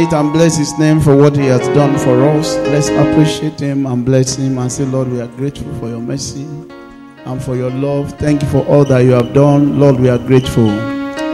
[0.00, 2.56] Tonight and bless His name for what He has done for us.
[2.56, 6.44] Let's appreciate Him and bless Him and say, Lord, we are grateful for your mercy
[7.26, 8.18] and for your love.
[8.18, 9.78] Thank you for all that you have done.
[9.78, 10.70] Lord, we are grateful.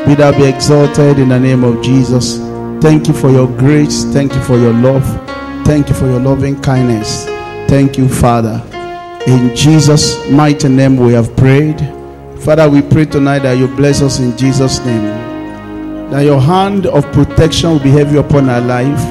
[0.05, 2.39] Be thou be exalted in the name of Jesus.
[2.83, 4.03] Thank you for your grace.
[4.07, 5.05] Thank you for your love.
[5.65, 7.27] Thank you for your loving kindness.
[7.71, 8.61] Thank you, Father.
[9.29, 11.79] In Jesus' mighty name we have prayed.
[12.41, 15.36] Father, we pray tonight that you bless us in Jesus' name
[16.11, 19.05] that your hand of protection will be heavy upon our life.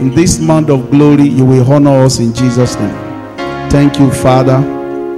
[0.00, 3.38] In this month of glory, you will honor us in Jesus' name.
[3.70, 4.56] Thank you, Father.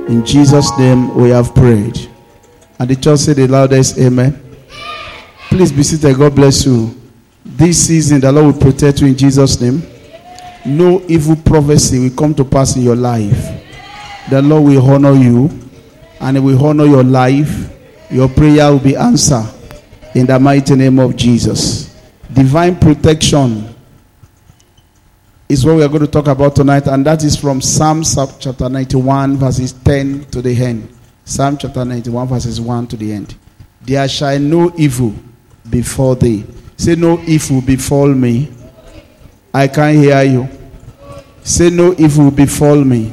[0.09, 1.99] In Jesus' name, we have prayed.
[2.79, 4.43] And the church said the loudest, Amen.
[5.49, 6.19] Please be seated.
[6.19, 6.95] God bless you.
[7.45, 9.83] This season, the Lord will protect you in Jesus' name.
[10.67, 13.65] No evil prophecy will come to pass in your life.
[14.29, 15.49] The Lord will honor you
[16.21, 17.73] and He will honor your life.
[18.11, 19.56] Your prayer will be answered
[20.17, 21.95] in the mighty name of Jesus.
[22.33, 23.69] Divine protection
[25.47, 28.03] is what we are going to talk about tonight, and that is from Psalm
[28.41, 30.89] chapter 91, verses 10 to the end.
[31.27, 33.37] Psalm chapter 91, verses 1 to the end.
[33.83, 35.15] There shall no evil
[35.69, 36.47] before thee.
[36.79, 38.51] Say, No evil befall me.
[39.53, 40.49] I can't hear you.
[41.43, 43.13] Say, No evil befall me.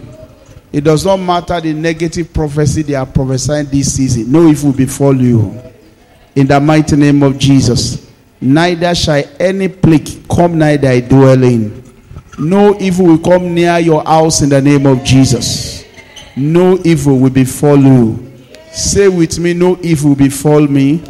[0.71, 4.31] It does not matter the negative prophecy they are prophesying this season.
[4.31, 5.72] No evil befall you
[6.35, 8.11] in the mighty name of Jesus.
[8.41, 11.81] Neither shall any plague come nigh thy dwelling.
[12.38, 15.85] No evil will come near your house in the name of Jesus.
[16.35, 18.31] No evil will befall you.
[18.72, 21.03] Say with me, no evil will befall me.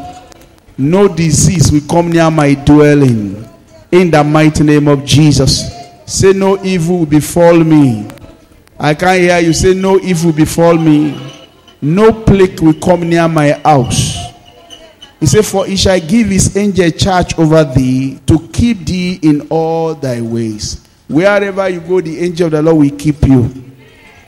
[0.78, 3.48] No disease will come near my dwelling.
[3.92, 5.72] In the mighty name of Jesus.
[6.06, 8.08] Say, no evil will befall me.
[8.80, 9.54] I can't hear you.
[9.54, 11.18] Say, no evil will befall me.
[11.82, 14.23] No plague will come near my house.
[15.24, 19.48] He said, For he shall give his angel charge over thee to keep thee in
[19.50, 20.86] all thy ways.
[21.08, 23.50] Wherever you go, the angel of the Lord will keep you.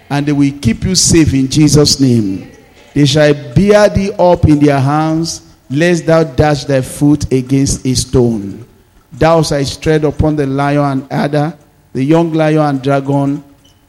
[0.09, 2.49] And they will keep you safe in Jesus' name.
[2.93, 7.93] They shall bear thee up in their hands, lest thou dash thy foot against a
[7.93, 8.65] stone.
[9.11, 11.57] Thou shalt tread upon the lion and adder,
[11.91, 13.43] the young lion and dragon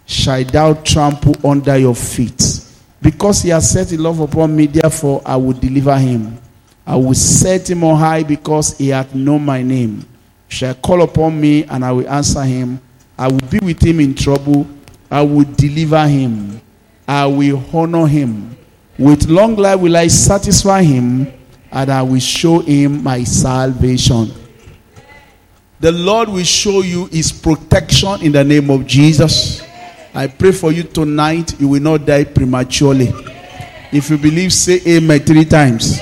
[0.07, 2.67] shall thou trample under your feet.
[3.01, 6.41] Because he has set his love upon me, therefore I will deliver him.
[6.87, 10.05] I will set him on high because he hath known my name.
[10.49, 12.81] Shall call upon me and I will answer him.
[13.19, 14.67] I will be with him in trouble.
[15.11, 16.61] I will deliver him.
[17.09, 18.57] I will honor him.
[18.99, 21.33] With long life will I satisfy him
[21.73, 24.33] and I will show him my salvation.
[25.81, 29.63] The Lord will show you his protection in the name of Jesus.
[30.15, 33.13] I pray for you tonight, you will not die prematurely.
[33.93, 36.01] If you believe, say amen three times.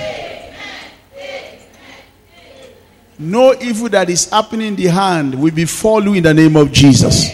[3.19, 6.73] No evil that is happening in the hand will befall you in the name of
[6.73, 7.31] Jesus.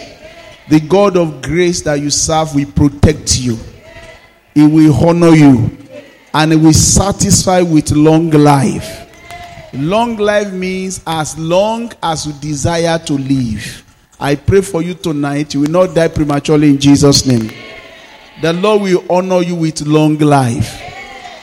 [0.68, 3.58] The God of grace that you serve will protect you.
[4.54, 5.76] He will honor you.
[6.32, 9.08] And he will satisfy with long life.
[9.72, 13.84] Long life means as long as you desire to live.
[14.18, 15.54] I pray for you tonight.
[15.54, 17.50] You will not die prematurely in Jesus' name.
[18.42, 20.80] The Lord will honor you with long life.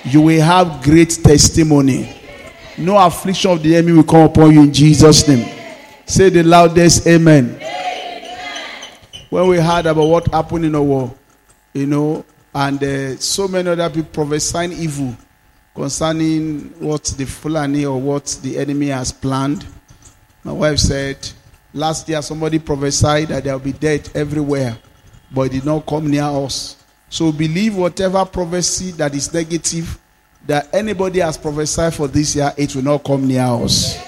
[0.05, 2.16] You will have great testimony.
[2.77, 5.47] No affliction of the enemy will come upon you in Jesus' name.
[6.05, 7.59] Say the loudest amen.
[9.29, 11.13] When we heard about what happened in the war,
[11.73, 12.23] you know,
[12.53, 15.15] and uh, so many other people prophesying evil
[15.75, 19.65] concerning what the Fulani or what the enemy has planned.
[20.43, 21.17] My wife said,
[21.73, 24.77] last year somebody prophesied that there will be death everywhere,
[25.31, 26.83] but it did not come near us.
[27.09, 29.99] So believe whatever prophecy that is negative
[30.47, 33.99] that anybody has prophesied for this year, it will not come near us.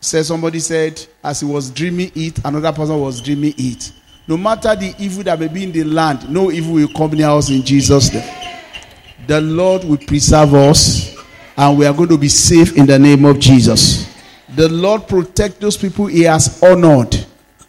[0.00, 3.92] Said somebody said, as he was dreaming it, another person was dreaming it.
[4.26, 7.28] No matter the evil that may be in the land, no evil will come near
[7.28, 8.28] us in Jesus' name.
[9.26, 11.14] The Lord will preserve us,
[11.56, 14.08] and we are going to be safe in the name of Jesus.
[14.54, 17.14] The Lord protect those people He has honored.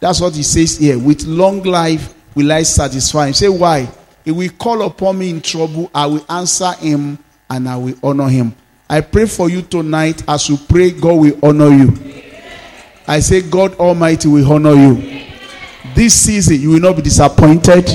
[0.00, 0.98] That's what He says here.
[0.98, 3.34] With long life will I satisfy Him.
[3.34, 3.88] Say why?
[4.24, 5.90] He will call upon me in trouble.
[5.94, 7.18] I will answer him
[7.50, 8.54] and I will honor him.
[8.88, 10.22] I pray for you tonight.
[10.28, 11.92] As you pray, God will honor you.
[13.06, 15.24] I say, God Almighty will honor you.
[15.94, 17.88] This season, you will not be disappointed.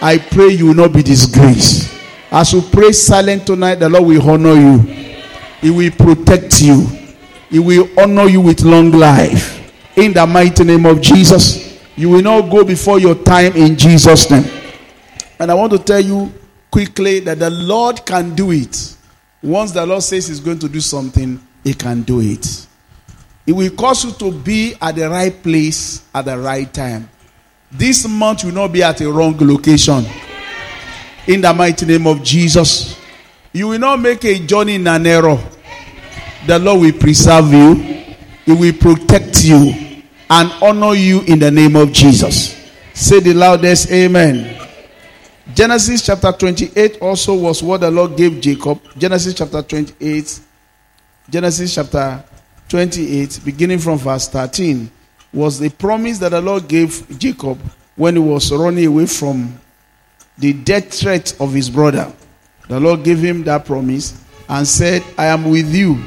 [0.00, 1.92] I pray you will not be disgraced.
[2.30, 4.78] As you pray silent tonight, the Lord will honor you.
[5.60, 6.86] He will protect you.
[7.50, 9.58] He will honor you with long life.
[9.98, 14.30] In the mighty name of Jesus, you will not go before your time in Jesus'
[14.30, 14.61] name.
[15.42, 16.32] And I want to tell you
[16.70, 18.96] quickly that the Lord can do it.
[19.42, 22.68] Once the Lord says He's going to do something, He can do it.
[23.44, 27.08] It will cause you to be at the right place at the right time.
[27.72, 30.04] This month will not be at a wrong location.
[31.26, 32.96] In the mighty name of Jesus.
[33.52, 35.40] You will not make a journey in an error.
[36.46, 37.74] The Lord will preserve you,
[38.44, 42.56] He will protect you, and honor you in the name of Jesus.
[42.94, 44.62] Say the loudest Amen.
[45.54, 48.80] Genesis chapter 28 also was what the Lord gave Jacob.
[48.96, 50.40] Genesis chapter 28.
[51.28, 52.24] Genesis chapter
[52.68, 54.90] 28, beginning from verse 13,
[55.32, 57.58] was the promise that the Lord gave Jacob
[57.96, 59.58] when he was running away from
[60.38, 62.12] the death threat of his brother.
[62.68, 66.02] The Lord gave him that promise and said, I am with you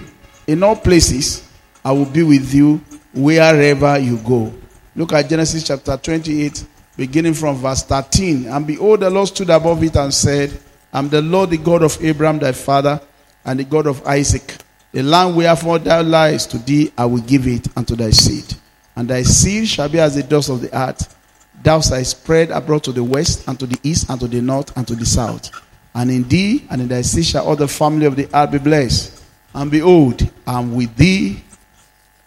[0.48, 1.48] in all places.
[1.84, 2.81] I will be with you
[3.14, 4.54] wherever you go.
[4.96, 6.66] Look at Genesis chapter 28,
[6.97, 8.47] beginning from verse 13.
[8.47, 10.57] And behold, the Lord stood above it and said,
[10.94, 13.01] I'm the Lord, the God of Abraham, thy father,
[13.44, 14.56] and the God of Isaac.
[14.92, 18.56] The land wherefore thou liest to thee, I will give it unto thy seed.
[18.95, 21.13] And thy seed shall be as the dust of the earth.
[21.62, 24.75] Thou shalt spread abroad to the west, and to the east, and to the north,
[24.77, 25.51] and to the south.
[25.94, 28.57] And in thee and in thy seed shall all the family of the earth be
[28.59, 29.24] blessed.
[29.53, 31.44] And behold, I am with thee,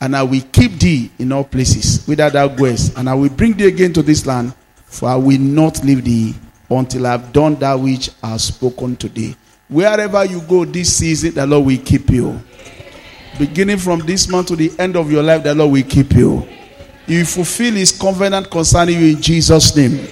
[0.01, 3.53] and I will keep thee in all places whither thou goest, and I will bring
[3.53, 4.55] thee again to this land,
[4.89, 6.35] for I will not leave thee
[6.71, 9.37] until I have done that which I have spoken to thee.
[9.69, 12.41] Wherever you go this season, the Lord will keep you.
[13.39, 16.47] Beginning from this month to the end of your life, the Lord will keep you.
[17.07, 20.09] You fulfill His covenant concerning you in Jesus' name.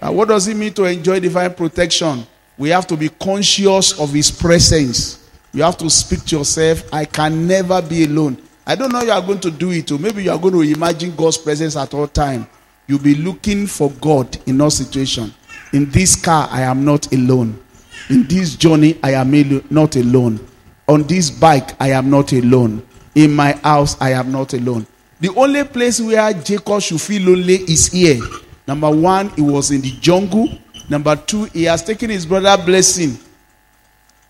[0.00, 2.26] What does it mean to enjoy divine protection?
[2.56, 5.28] We have to be conscious of His presence.
[5.52, 8.36] You have to speak to yourself, I can never be alone.
[8.66, 10.60] I don't know you are going to do it, or maybe you are going to
[10.60, 12.46] imagine God's presence at all time.
[12.88, 15.32] You'll be looking for God in all situation.
[15.74, 17.62] In this car, I am not alone.
[18.08, 19.30] In this journey, I am
[19.70, 20.40] not alone.
[20.88, 22.82] On this bike, I am not alone.
[23.14, 24.86] In my house, I am not alone.
[25.20, 28.20] The only place where Jacob should feel lonely is here.
[28.66, 30.48] Number one, he was in the jungle.
[30.88, 33.18] Number two, he has taken his brother blessing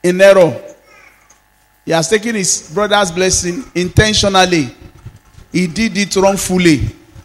[0.02, 0.60] in error.
[1.84, 4.74] He has taken his brother's blessing intentionally.
[5.52, 6.80] He did it wrongfully.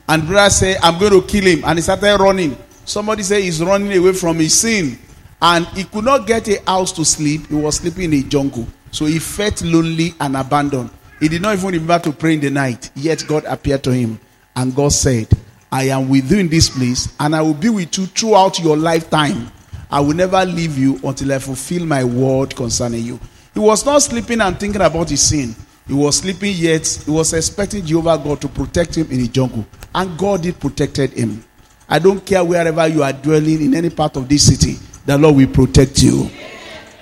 [0.08, 1.64] And brother said, I'm going to kill him.
[1.66, 2.58] And he started running.
[2.86, 4.98] Somebody said he's running away from his sin.
[5.42, 7.48] And he could not get a house to sleep.
[7.48, 8.68] He was sleeping in a jungle.
[8.92, 10.90] So he felt lonely and abandoned.
[11.20, 12.92] He did not even remember to pray in the night.
[12.96, 14.20] Yet God appeared to him.
[14.56, 15.28] And God said,
[15.72, 17.16] I am with you in this place.
[17.20, 19.52] And I will be with you throughout your lifetime.
[19.90, 23.20] I will never leave you until I fulfill my word concerning you.
[23.54, 25.56] He was not sleeping and thinking about his sin.
[25.88, 26.88] He was sleeping yet.
[27.06, 29.66] He was expecting Jehovah God to protect him in the jungle.
[29.96, 31.44] And God did protected him.
[31.88, 34.80] I don't care wherever you are dwelling in any part of this city.
[35.06, 36.30] The Lord will protect you.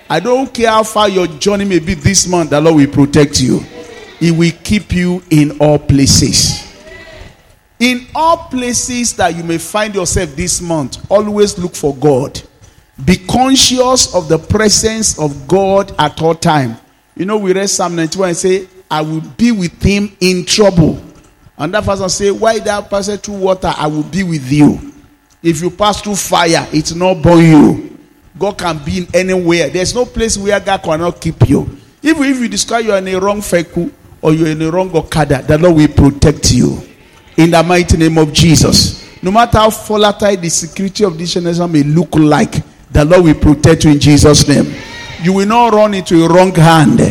[0.10, 2.50] I don't care how far your journey may be this month.
[2.50, 3.60] The Lord will protect you.
[4.20, 6.68] He will keep you in all places.
[7.80, 12.42] In all places that you may find yourself this month, always look for God.
[13.06, 16.78] Be conscious of the presence of God at all time.
[17.16, 21.02] You know, we read Psalm 91 and say, I will be with him in trouble.
[21.62, 24.80] And that person say, Why thou pass through water, I will be with you.
[25.44, 28.00] If you pass through fire, it's not burn you.
[28.38, 29.70] God can be in anywhere.
[29.70, 31.78] There's no place where God cannot keep you.
[32.02, 33.92] Even if you discover you're in a wrong feku
[34.24, 36.82] or you're in a wrong okada, the Lord will protect you.
[37.38, 39.22] In the mighty name of Jesus.
[39.22, 42.56] No matter how volatile the security of this generation may look like,
[42.90, 44.74] the Lord will protect you in Jesus' name.
[45.22, 47.02] You will not run into a wrong hand.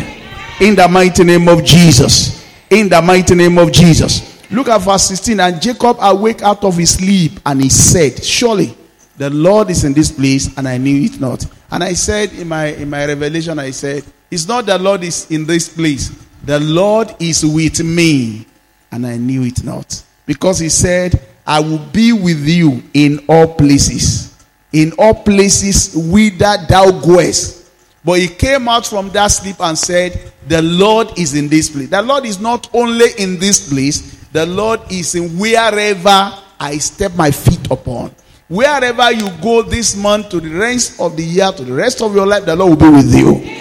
[0.61, 2.45] In the mighty name of Jesus.
[2.69, 4.39] In the mighty name of Jesus.
[4.50, 5.38] Look at verse 16.
[5.40, 8.76] And Jacob awake out of his sleep and he said, Surely
[9.16, 11.47] the Lord is in this place and I knew it not.
[11.71, 15.30] And I said in my in my revelation, I said, It's not the Lord is
[15.30, 16.11] in this place.
[16.45, 18.47] The Lord is with me
[18.90, 20.02] and I knew it not.
[20.26, 24.30] Because he said, I will be with you in all places
[24.73, 27.69] in all places whither thou goest.
[28.04, 31.90] But he came out from that sleep and said, The Lord is in this place.
[31.90, 37.14] The Lord is not only in this place, the Lord is in wherever I step
[37.16, 38.14] my feet upon.
[38.49, 42.14] Wherever you go this month to the rest of the year, to the rest of
[42.14, 43.60] your life, the Lord will be with you.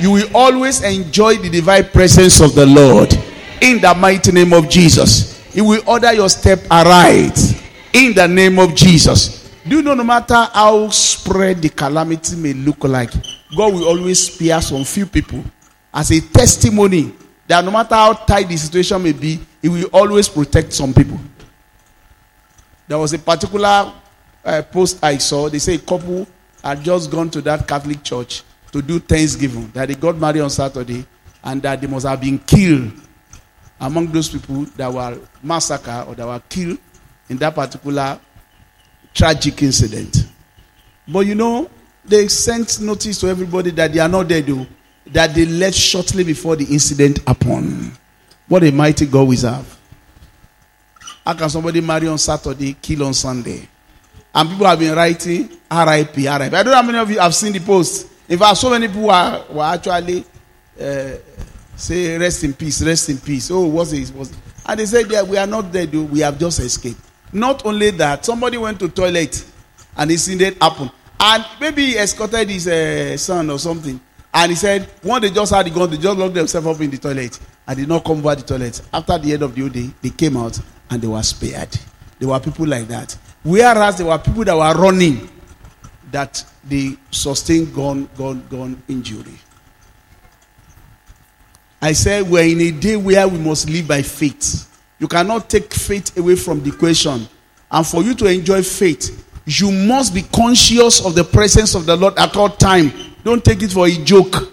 [0.00, 3.12] You will always enjoy the divine presence of the Lord
[3.60, 5.42] in the mighty name of Jesus.
[5.52, 7.38] He will order your step aright
[7.92, 9.50] in the name of Jesus.
[9.66, 13.12] Do you know no matter how spread the calamity may look like,
[13.56, 15.44] God will always spare some few people
[15.92, 17.12] as a testimony
[17.46, 21.18] that no matter how tight the situation may be, He will always protect some people.
[22.88, 23.92] There was a particular
[24.44, 25.48] uh, post I saw.
[25.48, 26.26] They say a couple
[26.62, 28.42] had just gone to that Catholic church
[28.72, 31.06] to do Thanksgiving, that they got married on Saturday,
[31.44, 32.92] and that they must have been killed
[33.80, 36.78] among those people that were massacred or that were killed
[37.28, 38.18] in that particular
[39.14, 40.26] tragic incident.
[41.06, 41.70] But you know,
[42.04, 44.66] they sent notice to everybody that they are not dead, though,
[45.06, 47.98] that they left shortly before the incident happened.
[48.52, 49.78] What a mighty God we serve.
[51.24, 53.66] How can somebody marry on Saturday, kill on Sunday?
[54.34, 56.26] And people have been writing RIP, RIP.
[56.28, 58.08] I don't know how many of you have seen the post.
[58.28, 60.26] In fact, so many people were, were actually
[60.78, 61.12] uh,
[61.74, 63.50] say rest in peace, rest in peace.
[63.50, 64.10] Oh, what's it?
[64.10, 64.36] What's it?
[64.66, 66.02] And they said, yeah, we are not dead, though.
[66.02, 67.00] we have just escaped.
[67.32, 69.46] Not only that, somebody went to toilet
[69.96, 70.90] and this incident happened.
[71.18, 73.98] And maybe he escorted his uh, son or something.
[74.34, 76.90] And he said, when they just had the gun, they just locked themselves up in
[76.90, 78.80] the toilet and did not come over the toilet.
[78.92, 80.58] After the end of the day, they came out
[80.88, 81.76] and they were spared.
[82.18, 83.16] There were people like that.
[83.42, 85.28] Whereas there were people that were running
[86.10, 89.38] that they sustained gun, gun, gun injury.
[91.80, 94.68] I said we're in a day where we must live by faith.
[95.00, 97.26] You cannot take faith away from the equation.
[97.70, 101.96] And for you to enjoy faith, you must be conscious of the presence of the
[101.96, 102.92] Lord at all time.
[103.24, 104.52] Don't take it for a joke.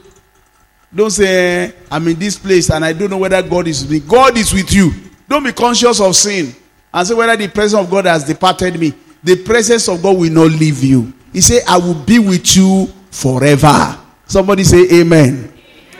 [0.94, 4.00] Don't say, I'm in this place and I don't know whether God is with me.
[4.00, 4.92] God is with you.
[5.28, 6.54] Don't be conscious of sin
[6.94, 8.94] and say whether the presence of God has departed me.
[9.24, 11.14] The presence of God will not leave you.
[11.32, 13.98] He said, I will be with you forever.
[14.26, 15.54] Somebody say, Amen.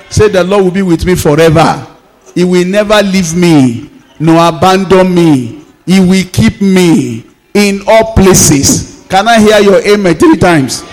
[0.10, 1.86] Say, the Lord will be with me forever.
[2.34, 5.64] He will never leave me nor abandon me.
[5.86, 9.06] He will keep me in all places.
[9.10, 10.84] Can I hear your amen three times?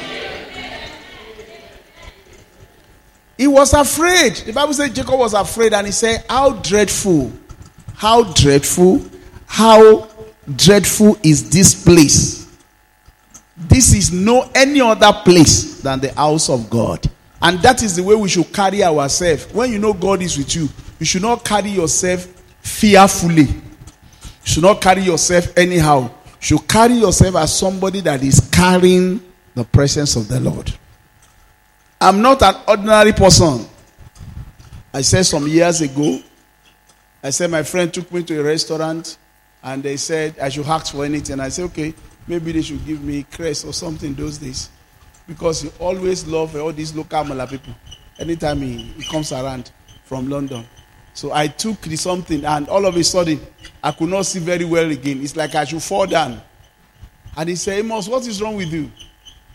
[3.36, 4.36] He was afraid.
[4.36, 7.32] The Bible says Jacob was afraid and he said, How dreadful,
[7.94, 9.04] how dreadful,
[9.46, 10.08] how
[10.54, 12.46] dreadful is this place?
[13.56, 17.06] This is no any other place than the house of God.
[17.42, 19.46] And that is the way we should carry ourselves.
[19.52, 22.24] When you know God is with you, you should not carry yourself
[22.60, 23.44] fearfully.
[23.44, 23.52] You
[24.44, 26.02] should not carry yourself anyhow.
[26.02, 29.20] You should carry yourself as somebody that is carrying
[29.54, 30.72] the presence of the Lord.
[32.00, 33.66] I'm not an ordinary person.
[34.92, 36.20] I said some years ago,
[37.22, 39.16] I said my friend took me to a restaurant
[39.62, 41.40] and they said I should ask for anything.
[41.40, 41.94] I said, okay,
[42.26, 44.68] maybe they should give me crest or something those days.
[45.26, 47.74] Because he always love all these local Mala people.
[48.18, 49.70] Anytime he, he comes around
[50.04, 50.64] from London.
[51.14, 53.40] So I took the something and all of a sudden
[53.82, 55.22] I could not see very well again.
[55.22, 56.40] It's like I should fall down.
[57.36, 58.90] And he said, Amos, what is wrong with you?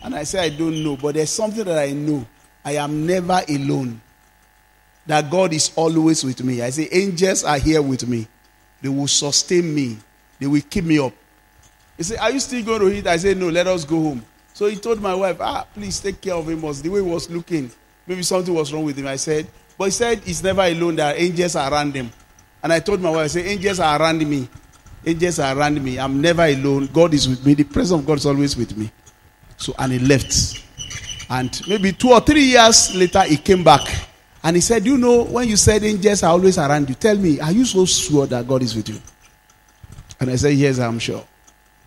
[0.04, 2.26] And I said, I don't know, but there's something that I know.
[2.64, 4.00] I am never alone.
[5.06, 6.62] That God is always with me.
[6.62, 8.26] I say, angels are here with me.
[8.80, 9.98] They will sustain me.
[10.38, 11.12] They will keep me up.
[11.96, 13.06] He said, Are you still going to eat?
[13.06, 14.24] I said, No, let us go home.
[14.54, 16.60] So he told my wife, Ah, please take care of him.
[16.60, 17.70] The way he was looking,
[18.06, 19.06] maybe something was wrong with him.
[19.06, 19.46] I said,
[19.78, 20.96] But he said he's never alone.
[20.96, 22.10] There are angels around him.
[22.62, 24.48] And I told my wife, I said, Angels are around me.
[25.06, 25.98] Angels are around me.
[25.98, 26.88] I'm never alone.
[26.92, 27.54] God is with me.
[27.54, 28.90] The presence of God is always with me.
[29.62, 30.60] So, and he left.
[31.30, 33.80] And maybe two or three years later, he came back.
[34.42, 37.38] And he said, You know, when you said angels are always around you, tell me,
[37.38, 39.00] are you so sure that God is with you?
[40.18, 41.24] And I said, Yes, I'm sure.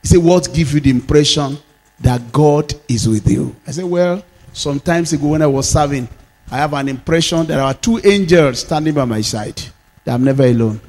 [0.02, 1.58] He said, What gives you the impression
[2.00, 3.54] that God is with you?
[3.68, 6.08] I said, Well, sometimes ago when I was serving,
[6.50, 9.62] I have an impression that there are two angels standing by my side,
[10.06, 10.80] that I'm never alone.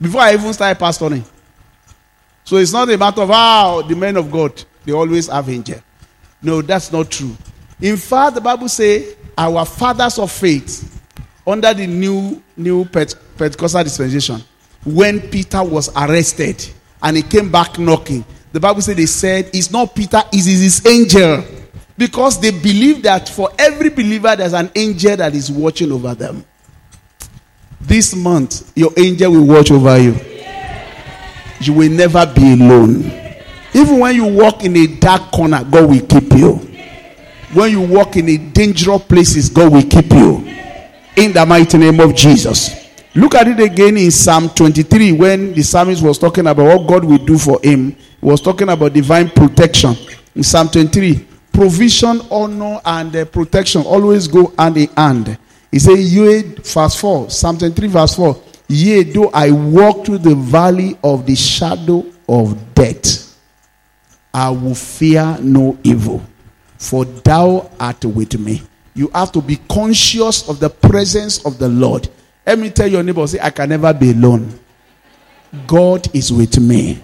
[0.00, 1.24] Before I even started pastoring.
[2.44, 5.82] So it's not a matter of how the men of God, they always have angels.
[6.42, 7.36] No, that's not true.
[7.80, 11.00] In fact, the Bible says our fathers of faith
[11.46, 14.42] under the new new Pentecostal dispensation,
[14.84, 16.68] when Peter was arrested
[17.02, 20.60] and he came back knocking, the Bible said they said it's not Peter, it is
[20.60, 21.44] his angel.
[21.96, 26.44] Because they believe that for every believer there's an angel that is watching over them.
[27.80, 30.14] This month, your angel will watch over you.
[31.60, 33.27] You will never be alone.
[33.78, 36.54] Even when you walk in a dark corner, God will keep you.
[37.54, 40.38] When you walk in a dangerous places, God will keep you.
[41.16, 42.88] In the mighty name of Jesus.
[43.14, 47.04] Look at it again in Psalm 23 when the psalmist was talking about what God
[47.04, 47.92] will do for him.
[47.92, 49.94] He was talking about divine protection.
[50.34, 55.38] In Psalm 23, provision, honor, and uh, protection always go hand in hand.
[55.70, 58.42] He said, Yea, verse 4, Psalm 23, verse 4.
[58.66, 63.27] Yea, though I walk through the valley of the shadow of death.
[64.38, 66.22] I will fear no evil,
[66.76, 68.62] for thou art with me.
[68.94, 72.08] You have to be conscious of the presence of the Lord.
[72.46, 74.56] Let me tell your neighbor, say, I can never be alone.
[75.66, 77.02] God is with me.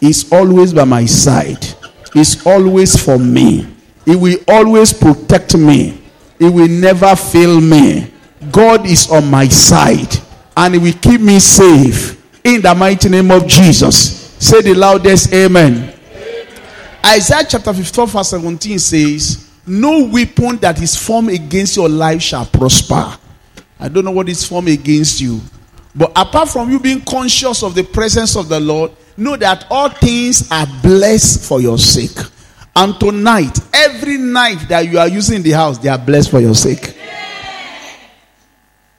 [0.00, 1.64] He's always by my side.
[2.12, 3.64] He's always for me.
[4.04, 6.02] He will always protect me.
[6.40, 8.12] He will never fail me.
[8.50, 10.16] God is on my side.
[10.56, 12.20] and He will keep me safe.
[12.44, 14.34] In the mighty name of Jesus.
[14.40, 15.92] Say the loudest amen.
[17.04, 22.46] Isaiah chapter 54, verse 17 says, No weapon that is formed against your life shall
[22.46, 23.16] prosper.
[23.80, 25.40] I don't know what is formed against you.
[25.94, 29.90] But apart from you being conscious of the presence of the Lord, know that all
[29.90, 32.16] things are blessed for your sake.
[32.74, 36.40] And tonight, every knife that you are using in the house, they are blessed for
[36.40, 36.96] your sake.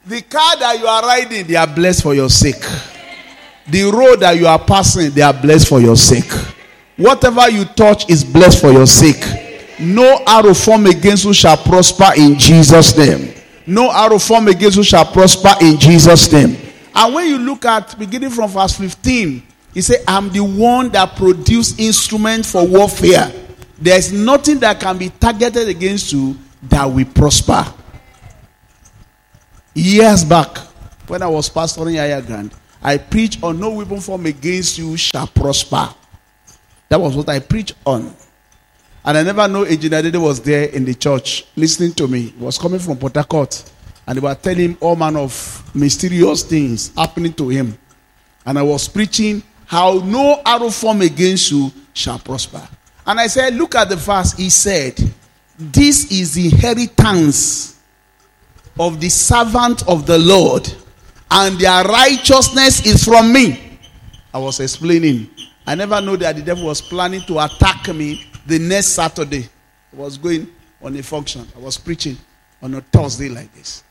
[0.05, 2.62] The car that you are riding, they are blessed for your sake.
[3.67, 6.31] The road that you are passing, they are blessed for your sake.
[6.97, 9.23] Whatever you touch is blessed for your sake.
[9.79, 13.33] No arrow formed against you shall prosper in Jesus' name.
[13.65, 16.55] No arrow formed against you shall prosper in Jesus' name.
[16.95, 19.41] And when you look at beginning from verse 15,
[19.73, 23.31] he said, I'm the one that produced instrument for warfare.
[23.79, 27.65] There's nothing that can be targeted against you that will prosper.
[29.73, 30.55] Years back,
[31.07, 35.25] when I was pastoring Yaya Grant, I preached on no weapon formed against you shall
[35.25, 35.89] prosper.
[36.89, 38.13] That was what I preached on.
[39.05, 42.27] And I never knew know Ejinadede was there in the church listening to me.
[42.27, 43.71] He was coming from Port Harcourt.
[44.07, 47.77] And they were telling him all manner of mysterious things happening to him.
[48.45, 52.67] And I was preaching how no arrow formed against you shall prosper.
[53.05, 54.34] And I said, Look at the verse.
[54.34, 54.97] He said,
[55.58, 57.79] This is the inheritance
[58.79, 60.71] of the servant of the Lord,
[61.29, 63.79] and their righteousness is from me.
[64.34, 65.29] I was explaining.
[65.65, 69.47] I never knew that the devil was planning to attack me the next Saturday.
[69.93, 70.47] I was going
[70.82, 71.47] on a function.
[71.56, 72.17] I was preaching
[72.62, 73.84] on a Thursday like this.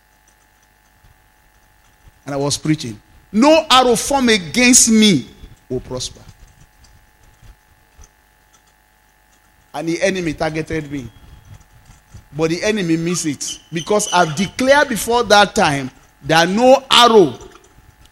[2.27, 3.01] And I was preaching.
[3.33, 5.29] No arrow formed against me
[5.69, 6.21] will prosper.
[9.75, 11.11] And the enemy targeted me.
[12.37, 13.59] But the enemy missed it.
[13.73, 15.91] Because I've declared before that time
[16.25, 17.39] that no arrow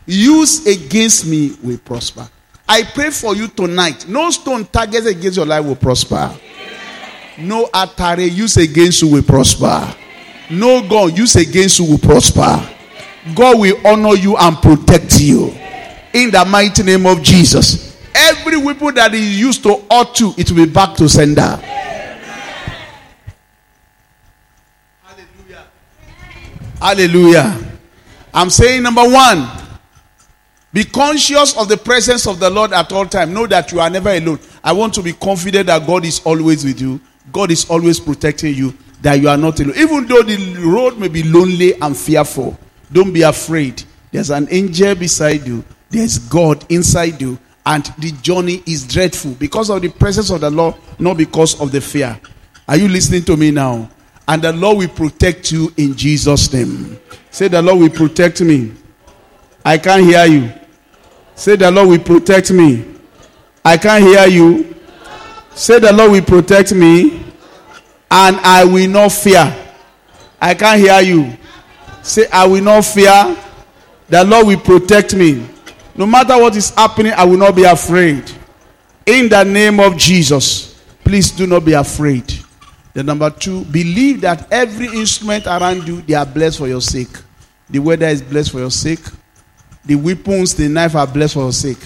[0.06, 2.28] used against me will prosper.
[2.72, 4.06] I pray for you tonight.
[4.06, 6.38] No stone targeted against your life will prosper.
[7.36, 9.92] No atare used against you will prosper.
[10.50, 12.64] No gun used against you will prosper.
[13.34, 15.48] God will honor you and protect you.
[16.14, 17.98] In the mighty name of Jesus.
[18.14, 21.60] Every weapon that is used to hurt you, it will be back to sender.
[25.02, 25.66] Hallelujah.
[26.80, 27.78] Hallelujah.
[28.32, 29.59] I'm saying number one,
[30.72, 33.32] be conscious of the presence of the Lord at all times.
[33.32, 34.38] Know that you are never alone.
[34.62, 37.00] I want to be confident that God is always with you.
[37.32, 38.74] God is always protecting you.
[39.02, 39.76] That you are not alone.
[39.76, 42.56] Even though the road may be lonely and fearful,
[42.92, 43.82] don't be afraid.
[44.12, 45.64] There's an angel beside you.
[45.88, 47.38] There's God inside you.
[47.66, 51.72] And the journey is dreadful because of the presence of the Lord, not because of
[51.72, 52.18] the fear.
[52.68, 53.90] Are you listening to me now?
[54.28, 57.00] And the Lord will protect you in Jesus' name.
[57.30, 58.72] Say, The Lord will protect me.
[59.64, 60.59] I can't hear you.
[61.40, 62.84] Say, The Lord will protect me.
[63.64, 64.76] I can't hear you.
[65.54, 67.24] Say, The Lord will protect me.
[68.10, 69.56] And I will not fear.
[70.38, 71.34] I can't hear you.
[72.02, 73.34] Say, I will not fear.
[74.10, 75.46] The Lord will protect me.
[75.96, 78.30] No matter what is happening, I will not be afraid.
[79.06, 82.30] In the name of Jesus, please do not be afraid.
[82.92, 87.16] The number two, believe that every instrument around you, they are blessed for your sake.
[87.70, 89.00] The weather is blessed for your sake.
[89.84, 91.78] The weapons, the knife are blessed for your sake.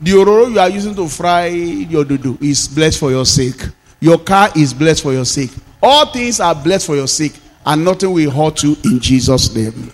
[0.00, 3.62] The ororo you are using to fry your dodo is blessed for your sake.
[4.00, 5.52] Your car is blessed for your sake.
[5.82, 7.34] All things are blessed for your sake
[7.64, 9.92] and nothing will hurt you in Jesus' name.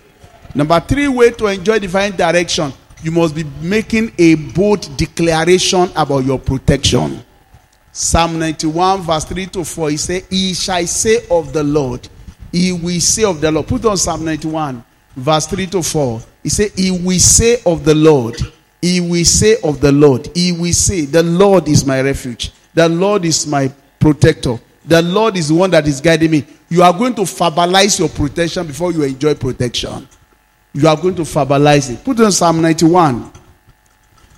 [0.54, 6.24] Number three way to enjoy divine direction, you must be making a bold declaration about
[6.24, 7.22] your protection.
[7.92, 12.08] Psalm 91, verse 3 to 4, he said, He shall say of the Lord,
[12.52, 13.66] He will say of the Lord.
[13.66, 14.84] Put on Psalm 91,
[15.16, 16.22] verse 3 to 4.
[16.48, 18.40] He said, He will say of the Lord,
[18.80, 22.88] He will say of the Lord, He will say, The Lord is my refuge, the
[22.88, 26.46] Lord is my protector, the Lord is the one that is guiding me.
[26.70, 30.08] You are going to fabalize your protection before you enjoy protection.
[30.72, 32.02] You are going to fabalize it.
[32.02, 33.30] Put on Psalm 91.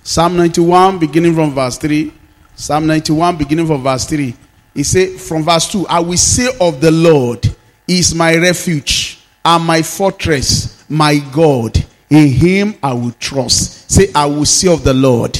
[0.03, 2.11] Psalm 91, beginning from verse 3.
[2.55, 4.35] Psalm 91, beginning from verse 3.
[4.73, 7.55] He said, from verse 2, I will say of the Lord,
[7.87, 11.85] is my refuge and my fortress, my God.
[12.11, 13.89] In Him I will trust.
[13.89, 15.35] Say, I will say of the Lord,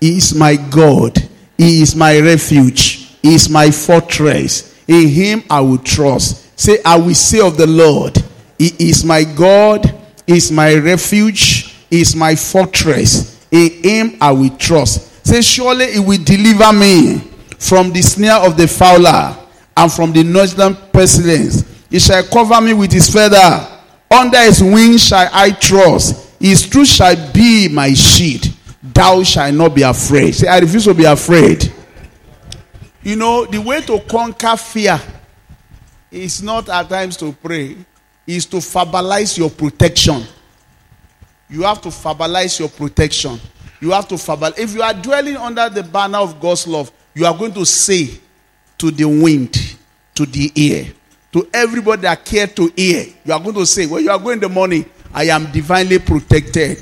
[0.00, 1.16] He is my God.
[1.56, 3.16] He is my refuge.
[3.22, 4.74] He is my fortress.
[4.88, 6.58] In him I will trust.
[6.58, 8.16] Say, I will say of the Lord,
[8.58, 9.84] He is my God,
[10.26, 13.46] He is my refuge, He is my fortress.
[13.50, 15.26] In him I will trust.
[15.26, 17.18] Say, surely He will deliver me
[17.58, 19.36] from the snare of the fowler
[19.76, 21.64] and from the noisome pestilence.
[21.90, 23.75] He shall cover me with his feather.
[24.16, 26.40] Under his wings shall I trust.
[26.40, 28.44] His truth shall be my shield.
[28.82, 30.34] Thou shalt not be afraid.
[30.34, 31.70] Say, I refuse to be afraid.
[33.02, 34.98] You know, the way to conquer fear
[36.10, 37.76] is not at times to pray,
[38.26, 40.22] is to verbalize your protection.
[41.50, 43.38] You have to verbalize your protection.
[43.82, 44.58] You have to verbalize.
[44.58, 48.18] If you are dwelling under the banner of God's love, you are going to say
[48.78, 49.76] to the wind,
[50.14, 50.86] to the ear,
[51.32, 54.34] to everybody that care to hear, you are going to say, when you are going
[54.34, 56.78] in the morning, I am divinely protected.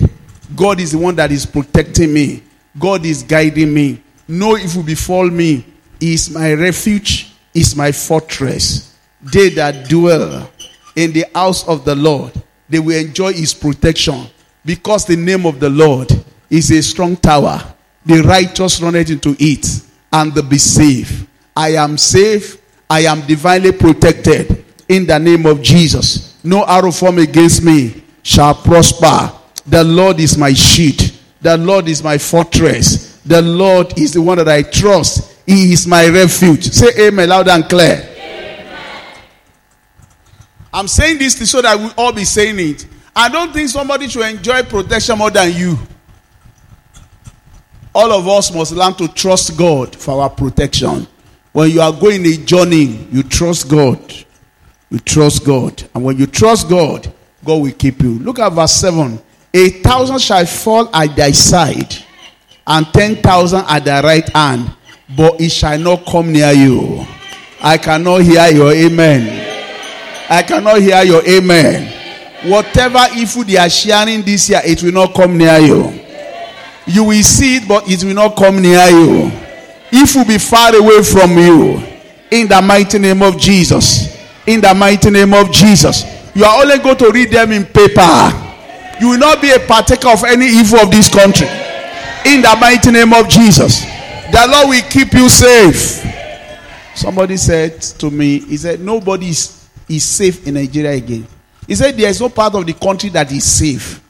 [0.55, 2.43] God is the one that is protecting me.
[2.79, 4.03] God is guiding me.
[4.27, 5.65] No evil befall me.
[6.01, 8.95] He is my refuge, is my fortress.
[9.23, 10.51] They that dwell
[10.97, 12.33] in the house of the Lord,
[12.69, 14.27] they will enjoy his protection
[14.65, 16.11] because the name of the Lord
[16.51, 17.63] is a strong tower.
[18.07, 19.67] The righteous run into it
[20.13, 21.27] and they be safe.
[21.57, 22.61] I am safe.
[22.89, 26.43] I am divinely protected in the name of Jesus.
[26.45, 29.33] No arrow formed against me shall prosper.
[29.67, 31.01] The Lord is my shield.
[31.41, 33.19] The Lord is my fortress.
[33.23, 35.43] The Lord is the one that I trust.
[35.47, 36.65] He is my refuge.
[36.65, 38.11] Say amen loud and clear.
[40.73, 42.87] I'm saying this so that we all be saying it.
[43.15, 45.79] I don't think somebody should enjoy protection more than you.
[47.95, 51.07] All of us must learn to trust God for our protection.
[51.55, 54.13] When you are going a journey, you trust God.
[54.91, 55.85] You trust God.
[55.95, 57.13] And when you trust God,
[57.45, 58.19] God will keep you.
[58.19, 59.21] Look at verse 7.
[59.55, 61.95] A thousand shall fall at thy side,
[62.67, 64.75] and ten thousand at thy right hand,
[65.17, 67.07] but it shall not come near you.
[67.63, 69.23] I cannot hear your amen.
[70.29, 72.51] I cannot hear your amen.
[72.51, 76.01] Whatever evil they are sharing this year, it will not come near you.
[76.87, 79.44] You will see it, but it will not come near you.
[79.97, 81.81] It will be far away from you.
[82.33, 84.11] In the mighty name of Jesus.
[84.45, 86.03] In the mighty name of Jesus.
[86.35, 88.11] You are only going to read them in paper.
[89.01, 91.47] You will not be a partaker of any evil of this country.
[92.27, 93.83] In the mighty name of Jesus.
[94.33, 96.03] The Lord will keep you safe.
[96.97, 101.25] Somebody said to me, He said, Nobody is, is safe in Nigeria again.
[101.69, 104.01] He said, There is no part of the country that is safe.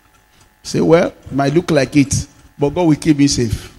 [0.40, 2.27] I say, Well, it might look like it,
[2.59, 3.74] but God will keep me safe.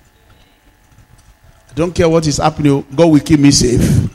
[1.75, 4.09] Don't care what is happening, oh, God will keep me safe.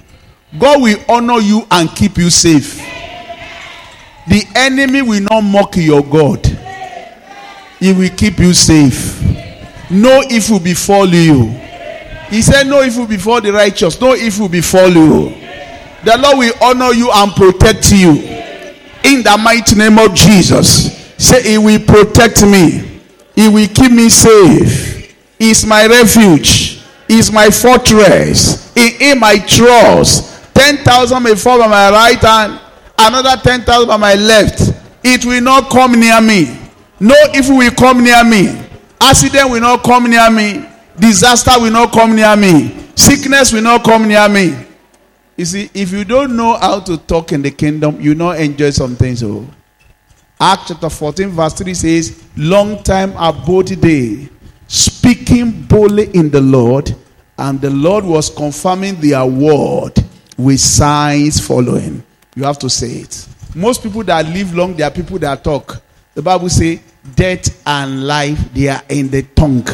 [0.59, 2.77] God will honor you and keep you safe.
[4.27, 6.44] The enemy will not mock your God.
[7.79, 9.20] He will keep you safe.
[9.90, 11.49] No evil befall you.
[12.31, 14.01] He said, No evil befall the righteous.
[14.01, 15.31] No evil befall you.
[16.05, 18.11] The Lord will honor you and protect you.
[19.05, 20.96] In the mighty name of Jesus.
[21.18, 23.01] Say, He will protect me.
[23.35, 25.14] He will keep me safe.
[25.38, 26.80] He is my refuge.
[27.11, 28.75] Is my fortress.
[28.77, 30.55] In Him I trust.
[30.55, 32.61] 10,000 may fall by my right hand,
[32.99, 34.73] another 10,000 by my left.
[35.03, 36.57] It will not come near me.
[37.01, 38.62] No evil will come near me.
[39.01, 40.64] Accident will not come near me.
[40.99, 42.77] Disaster will not come near me.
[42.94, 44.55] Sickness will not come near me.
[45.37, 48.70] You see, if you don't know how to talk in the kingdom, you not enjoy
[48.70, 49.23] some things.
[49.23, 49.49] Oh.
[50.38, 54.29] Acts chapter 14, verse 3 says, Long time abode they,
[54.70, 56.94] speaking boldly in the Lord,
[57.37, 59.94] and the Lord was confirming their word
[60.38, 62.04] with signs following.
[62.37, 63.26] You have to say it.
[63.52, 65.83] Most people that live long, they are people that talk.
[66.14, 66.78] The Bible says,
[67.16, 69.66] death and life, they are in the tongue.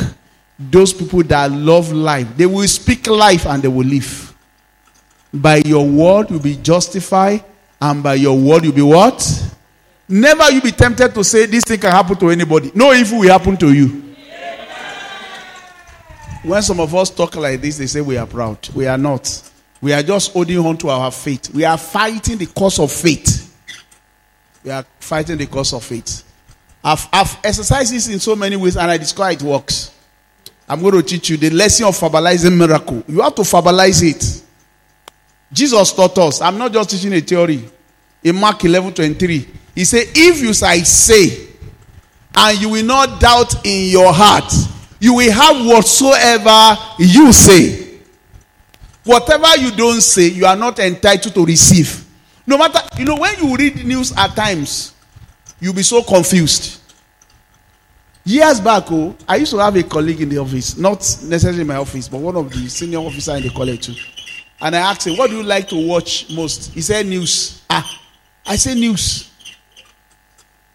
[0.58, 4.34] Those people that love life, they will speak life and they will live.
[5.34, 7.44] By your word, you'll be justified,
[7.78, 9.52] and by your word, you'll be what?
[10.08, 12.72] Never you be tempted to say this thing can happen to anybody.
[12.74, 14.04] No evil will happen to you.
[16.46, 18.68] When some of us talk like this, they say we are proud.
[18.68, 19.50] We are not.
[19.80, 21.52] We are just holding on to our faith.
[21.52, 23.52] We are fighting the cause of faith.
[24.62, 26.22] We are fighting the cause of faith.
[26.84, 29.92] I've, I've exercised this in so many ways and I discover it works.
[30.68, 33.02] I'm going to teach you the lesson of verbalizing miracle.
[33.08, 34.44] You have to verbalize it.
[35.52, 36.40] Jesus taught us.
[36.40, 37.68] I'm not just teaching a theory.
[38.22, 41.48] In Mark 11 23, he said, If you I say,
[42.36, 44.52] and you will not doubt in your heart,
[45.00, 48.00] you will have whatsoever you say.
[49.04, 52.04] Whatever you don't say, you are not entitled to receive.
[52.46, 54.94] No matter, you know, when you read news at times,
[55.60, 56.80] you'll be so confused.
[58.24, 61.66] Years back, oh, I used to have a colleague in the office, not necessarily in
[61.68, 63.94] my office, but one of the senior officers in the college too.
[64.60, 66.72] And I asked him, What do you like to watch most?
[66.72, 67.62] He said, News.
[67.70, 68.02] Ah,
[68.46, 69.30] I say news.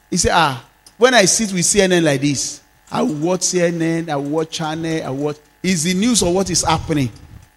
[0.10, 0.66] He said, Ah,
[0.98, 2.61] when I sit with CNN like this,
[2.92, 5.38] I watch CNN, I watch channel, I watch.
[5.64, 7.10] Is the news or what is happening?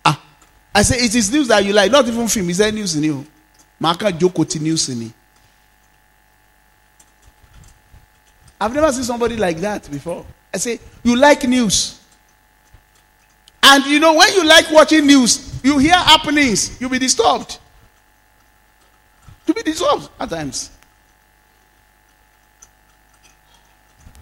[0.05, 0.23] Ah,
[0.75, 2.51] I say It is news that you like, not even film.
[2.51, 3.27] Is there News in you.
[3.81, 5.13] Maka Jokoti news in
[8.61, 10.25] I've never seen somebody like that before.
[10.53, 12.01] I say, You like news.
[13.63, 17.59] And you know, when you like watching news, you hear happenings, you'll be disturbed.
[19.47, 20.71] You'll be disturbed at times.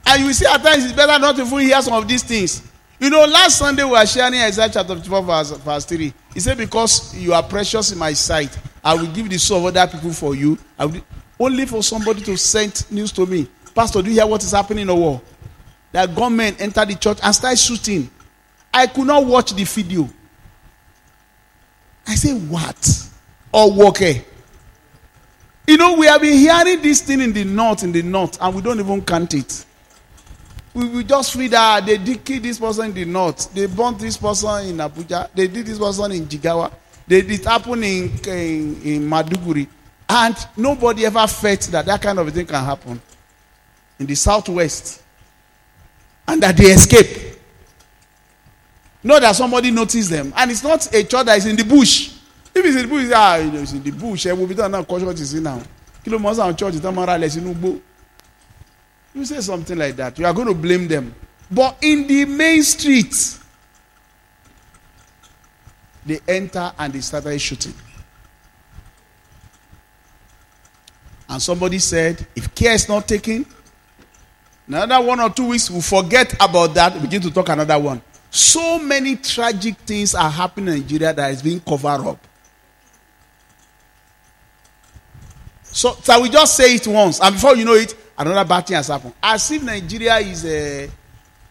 [0.06, 2.62] And you see, at times it's better not to even hear some of these things.
[2.98, 6.12] You know, last Sunday we were sharing Isaiah chapter 54, verse, verse 3.
[6.34, 9.76] He said, Because you are precious in my sight, I will give the soul of
[9.76, 10.58] other people for you.
[10.78, 11.00] I will,
[11.38, 13.48] only for somebody to send news to me.
[13.74, 15.20] Pastor, do you hear what is happening in the war?
[15.92, 18.08] That gunmen enter the church and start shooting.
[18.72, 20.08] I could not watch the video.
[22.06, 23.08] I say, What?
[23.52, 24.16] Or okay.
[24.18, 24.22] Eh?
[25.66, 28.54] You know, we have been hearing this thing in the north, in the north, and
[28.54, 29.64] we don't even count it.
[30.74, 33.52] We, we just feel that they did kill this person in the north.
[33.52, 35.28] They burnt this person in Abuja.
[35.34, 36.72] They did this person in Jigawa.
[37.06, 39.66] They did happen in, in, in Maduguri.
[40.08, 43.00] And nobody ever felt that that kind of thing can happen
[43.98, 45.02] in the southwest.
[46.26, 47.38] And that they escape.
[49.02, 50.32] Not that somebody noticed them.
[50.36, 52.14] And it's not a church that is in the bush.
[52.54, 54.26] If it's in the bush, ah, it's in the bush.
[54.26, 54.84] It will be done now.
[54.84, 55.60] Church is in now.
[56.04, 57.80] Kilo Mọ́sán church is done more or less in Ugbo.
[59.14, 61.14] You say something like that, you are going to blame them.
[61.50, 63.14] But in the main street,
[66.06, 67.74] they enter and they started shooting.
[71.28, 73.46] And somebody said, if care is not taken,
[74.66, 78.00] another one or two weeks, we'll forget about that, begin to talk another one.
[78.30, 82.26] So many tragic things are happening in Nigeria that is being covered up.
[85.72, 88.76] So, so we just say it once, and before you know it, another bad thing
[88.76, 89.14] has happened.
[89.22, 90.90] As if Nigeria is a,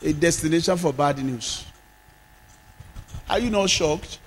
[0.02, 1.66] a destination for bad news.
[3.28, 4.20] Are you not shocked?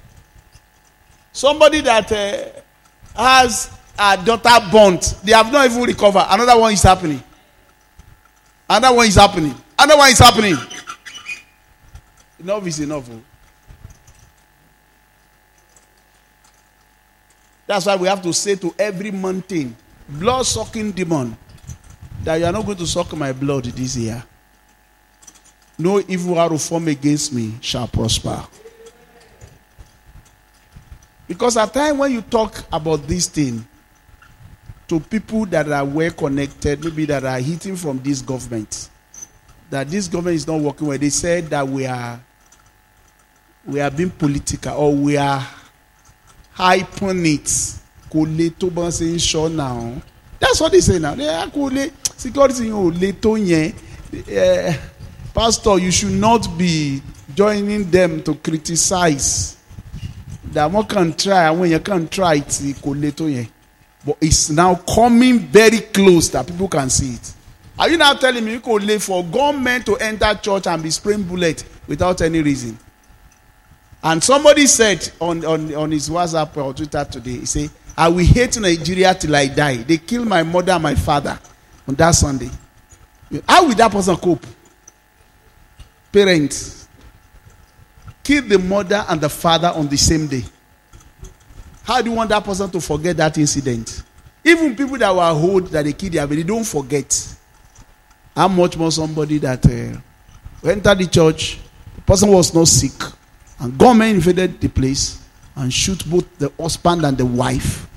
[1.33, 6.27] Somebody that uh, has a daughter burnt, they have not even recovered.
[6.29, 7.23] Another one is happening.
[8.69, 9.55] Another one is happening.
[9.79, 10.57] Another one is happening.
[12.41, 13.09] Enough is enough.
[13.11, 13.21] Oh.
[17.67, 19.77] That's why we have to say to every mountain,
[20.09, 21.37] blood sucking demon,
[22.23, 24.23] that you are not going to suck my blood this year.
[25.79, 28.45] No evil arrow formed against me shall prosper.
[31.27, 33.67] Because at times when you talk about this thing
[34.89, 38.91] to people that are well connected, maybe that are hitting from this government,
[39.71, 42.21] that this government is not working well, they said that we are
[43.67, 45.47] we are being political or we are
[46.55, 47.81] hyping it.
[48.15, 49.93] Now.
[50.41, 51.15] That's what they say now.
[51.15, 51.51] They are
[52.17, 53.75] security yẹn ò le tó yẹn.
[54.29, 54.77] Eh,
[55.35, 57.03] pastor you should not be
[57.35, 59.57] joining them to criticize.
[60.53, 63.47] Dààmú kan try àwọn èèyàn kan try tí kò le tó yẹn.
[64.07, 67.33] But it's now coming very close that people can see it.
[67.79, 70.91] Are you now telling me you kò le for government to enter church and be
[70.91, 72.79] spraying bullet without any reason?
[74.03, 78.25] And somebody said on on on his whatsapp or twitter today he say i will
[78.25, 81.39] hate nigeria till i die they killed my mother and my father
[81.87, 82.51] on that Sunday.
[83.49, 84.45] How will that person cope?
[86.13, 86.89] Parents
[88.23, 90.45] kill the mother and the father on the same day.
[91.83, 94.03] How do you want that person to forget that incident?
[94.45, 97.37] Even people that were old that they killed their baby, they don't forget.
[98.35, 101.59] How much more somebody that uh, entered the church,
[101.95, 102.93] the person was not sick,
[103.61, 105.24] and government invaded the place
[105.57, 107.89] and shoot both the husband and the wife.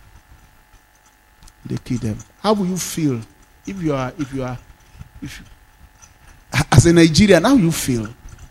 [1.66, 2.18] They kill them.
[2.42, 3.22] How will you feel
[3.66, 4.58] if you are, if you are,
[5.22, 5.46] if you,
[6.72, 8.08] as a Nigerian, how you feel?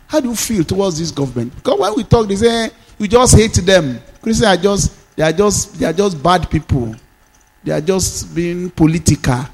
[0.07, 1.55] How do you feel towards this government?
[1.55, 3.99] Because when we talk, they say we just hate them.
[4.21, 6.95] Christians are just they are just they are just bad people.
[7.63, 9.45] They are just being political.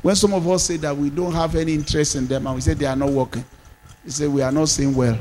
[0.00, 2.60] When some of us say that we don't have any interest in them and we
[2.60, 3.44] say they are not working,
[4.04, 5.18] they say we are not saying well.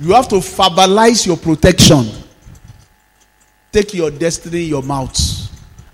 [0.00, 2.24] You have to verbalize your protection
[3.74, 5.18] take your destiny in your mouth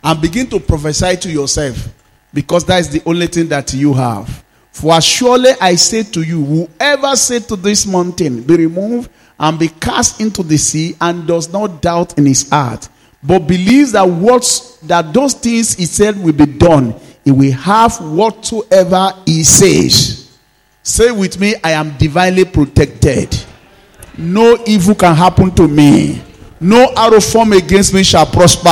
[0.04, 1.88] and begin to prophesy to yourself
[2.34, 4.44] because that is the only thing that you have.
[4.70, 9.68] For surely I say to you, whoever said to this mountain, be removed and be
[9.68, 12.86] cast into the sea, and does not doubt in his heart,
[13.22, 14.44] but believes that what
[14.82, 20.38] that those things he said will be done, he will have whatsoever he says.
[20.82, 23.34] Say with me, I am divinely protected.
[24.16, 26.22] No evil can happen to me.
[26.60, 28.68] No arrow formed against me shall prosper.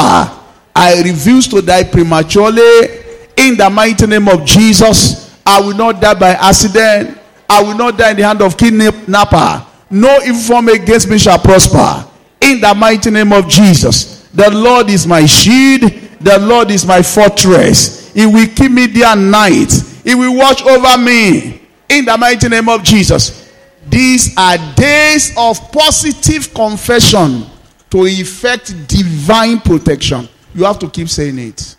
[0.75, 3.05] I refuse to die prematurely.
[3.37, 7.19] In the mighty name of Jesus, I will not die by accident.
[7.49, 9.65] I will not die in the hand of kidnapper.
[9.91, 12.07] No evil form against me shall prosper.
[12.41, 17.03] In the mighty name of Jesus, the Lord is my shield The Lord is my
[17.03, 18.13] fortress.
[18.13, 19.73] He will keep me day and night.
[20.05, 21.61] He will watch over me.
[21.89, 23.48] In the mighty name of Jesus.
[23.91, 27.47] These are days of positive confession
[27.91, 30.29] to effect divine protection.
[30.55, 31.77] You have to keep saying it.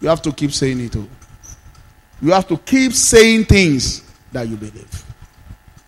[0.00, 0.96] You have to keep saying it.
[0.96, 1.06] Oh.
[2.20, 5.04] You have to keep saying things that you believe.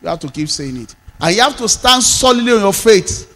[0.03, 0.95] You have to keep saying it.
[1.21, 3.31] And you have to stand solidly on your faith.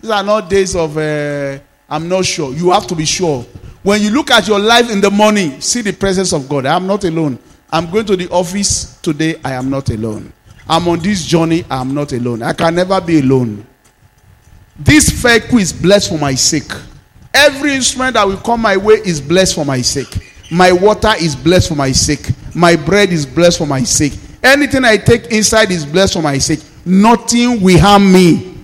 [0.00, 2.52] These are not days of, uh, I'm not sure.
[2.52, 3.42] You have to be sure.
[3.82, 6.66] When you look at your life in the morning, see the presence of God.
[6.66, 7.38] I am not alone.
[7.70, 9.36] I'm going to the office today.
[9.44, 10.32] I am not alone.
[10.68, 11.64] I'm on this journey.
[11.70, 12.42] I am not alone.
[12.42, 13.66] I can never be alone.
[14.78, 16.70] This vehicle is blessed for my sake.
[17.32, 20.08] Every instrument that will come my way is blessed for my sake.
[20.50, 22.30] My water is blessed for my sake.
[22.54, 24.14] My bread is blessed for my sake.
[24.42, 26.60] Anything I take inside is blessed for my sake.
[26.84, 28.54] Nothing will harm me.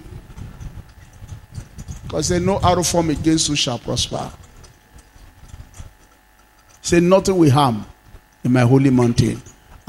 [2.04, 4.30] Because say no arrow form against you shall prosper.
[6.82, 7.84] Say nothing will harm
[8.44, 9.40] in my holy mountain.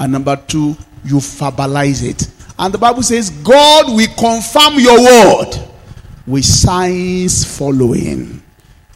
[0.02, 2.28] And number two, you verbalize it.
[2.58, 5.52] And the Bible says, God will confirm your word
[6.26, 8.42] with signs following.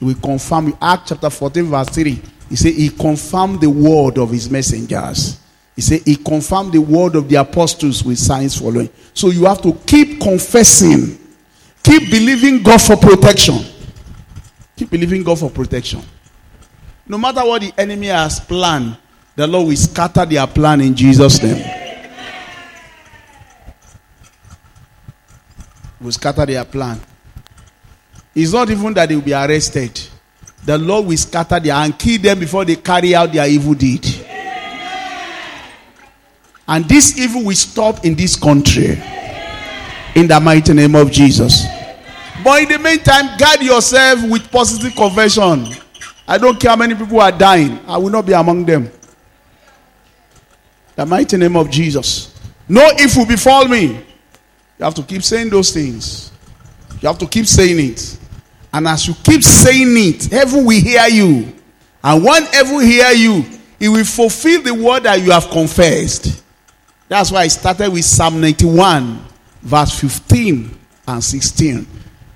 [0.01, 0.79] We confirm you.
[0.83, 2.23] Act chapter 14, verse 3.
[2.49, 5.39] He said, He confirmed the word of his messengers.
[5.77, 8.91] He said, He confirmed the word of the apostles with signs following.
[9.15, 11.21] So you have to keep confessing,
[11.85, 13.65] keep believing God for protection.
[14.75, 16.03] Keep believing God for protection.
[17.07, 18.97] No matter what the enemy has planned,
[19.37, 21.63] the Lord will scatter their plan in Jesus' name.
[26.01, 26.99] Will scatter their plan.
[28.35, 30.01] It's not even that they will be arrested.
[30.65, 34.07] The Lord will scatter them and kill them before they carry out their evil deed.
[36.67, 39.01] And this evil will stop in this country.
[40.15, 41.65] In the mighty name of Jesus.
[42.43, 45.69] But in the meantime, guide yourself with positive confession.
[46.27, 48.91] I don't care how many people are dying, I will not be among them.
[50.97, 52.35] The mighty name of Jesus.
[52.69, 53.87] No evil befall me.
[54.79, 56.33] You have to keep saying those things.
[57.01, 58.19] You have to keep saying it.
[58.73, 61.53] And as you keep saying it, heaven will hear you.
[62.03, 63.45] And when heaven hear you,
[63.79, 66.43] it will fulfill the word that you have confessed.
[67.09, 69.25] That's why I started with Psalm 91,
[69.63, 71.87] verse 15 and 16.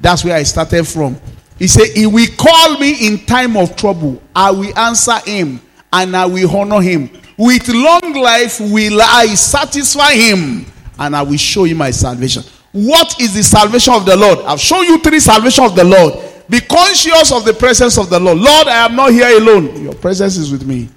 [0.01, 1.17] That's where I started from.
[1.59, 4.23] He said, He will call me in time of trouble.
[4.35, 5.61] I will answer him
[5.93, 7.11] and I will honor him.
[7.41, 10.67] With long life will I satisfy him
[10.99, 12.43] and I will show him my salvation.
[12.71, 14.41] What is the salvation of the Lord?
[14.41, 16.23] I've shown you three salvation of the Lord.
[16.51, 18.37] Be conscious of the presence of the Lord.
[18.37, 19.83] Lord, I am not here alone.
[19.83, 20.91] Your presence is with me.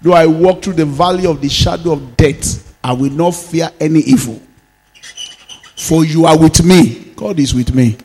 [0.00, 3.70] Though I walk through the valley of the shadow of death, I will not fear
[3.78, 4.40] any evil.
[5.76, 7.12] For you are with me.
[7.14, 7.98] God is with me.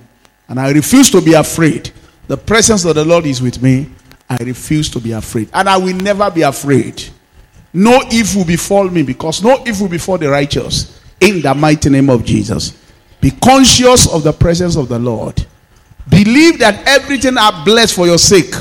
[0.50, 1.92] And I refuse to be afraid.
[2.28, 3.90] The presence of the Lord is with me.
[4.30, 5.50] I refuse to be afraid.
[5.54, 7.02] And I will never be afraid.
[7.76, 10.98] No evil befall me because no evil befall the righteous.
[11.20, 12.74] In the mighty name of Jesus.
[13.20, 15.46] Be conscious of the presence of the Lord.
[16.10, 18.54] Believe that everything are blessed for your sake.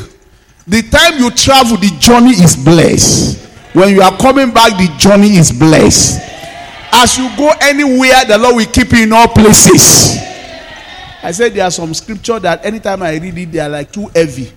[0.66, 3.38] The time you travel, the journey is blessed.
[3.72, 6.20] When you are coming back, the journey is blessed.
[6.92, 10.16] As you go anywhere, the Lord will keep you in all places.
[11.22, 14.06] I said there are some scripture that anytime I read it, they are like too
[14.08, 14.52] heavy.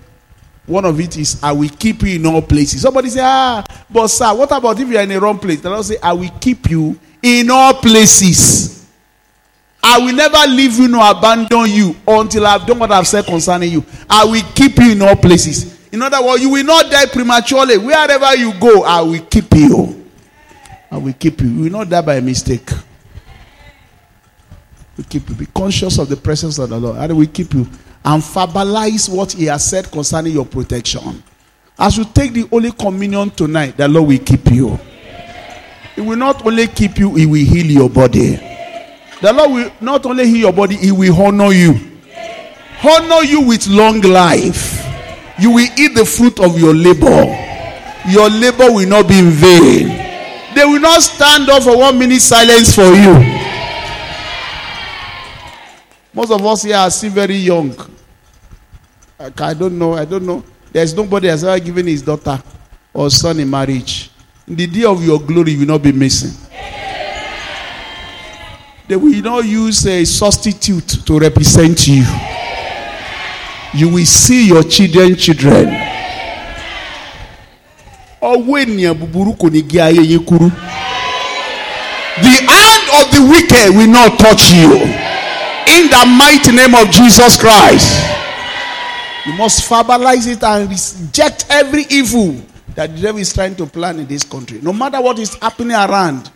[0.68, 2.82] One of it is, I will keep you in all places.
[2.82, 5.60] Somebody say, Ah, but sir, what about if you are in the wrong place?
[5.62, 8.86] The Lord say, I will keep you in all places.
[9.82, 13.72] I will never leave you nor abandon you until I've done what I've said concerning
[13.72, 13.84] you.
[14.10, 15.78] I will keep you in all places.
[15.90, 17.78] In other words, you will not die prematurely.
[17.78, 20.06] Wherever you go, I will keep you.
[20.90, 21.48] I will keep you.
[21.48, 22.68] You will not die by mistake.
[24.98, 25.34] We keep you.
[25.34, 26.98] Be conscious of the presence of the Lord.
[26.98, 27.66] And we keep you.
[28.04, 31.22] And verbalize what He has said concerning your protection.
[31.78, 34.78] As you take the Holy Communion tonight, the Lord will keep you.
[35.94, 38.36] He will not only keep you, He will heal your body.
[39.20, 41.74] The Lord will not only heal your body, He will honor you.
[42.84, 44.84] Honor you with long life.
[45.38, 47.24] You will eat the fruit of your labor.
[48.08, 49.88] Your labor will not be in vain.
[50.54, 53.37] They will not stand up for one minute silence for you.
[56.18, 57.72] Most of us here are still very young.
[59.20, 59.92] I don't know.
[59.94, 60.42] I don't know.
[60.72, 62.42] There's nobody has ever given his daughter
[62.92, 64.10] or son in marriage.
[64.48, 66.32] In the day of your glory, will not be missing.
[68.88, 72.02] They will not use a substitute to represent you.
[73.72, 75.66] You will see your children children.
[75.66, 75.76] The
[82.50, 85.07] hand of the wicked will not touch you.
[85.68, 88.02] In the mighty name of Jesus Christ.
[89.26, 92.40] You must verbalize it and reject every evil
[92.74, 94.60] that the devil is trying to plan in this country.
[94.62, 96.30] No matter what is happening around,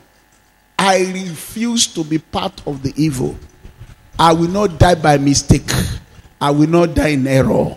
[0.78, 3.36] I refuse to be part of the evil.
[4.18, 5.70] I will not die by mistake.
[6.40, 7.76] I will not die in error.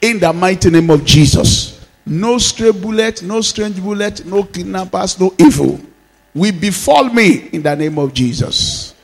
[0.00, 1.86] In the mighty name of Jesus.
[2.04, 5.80] No stray bullet, no strange bullet, no kidnappers, no evil
[6.34, 8.94] will befall me in the name of Jesus.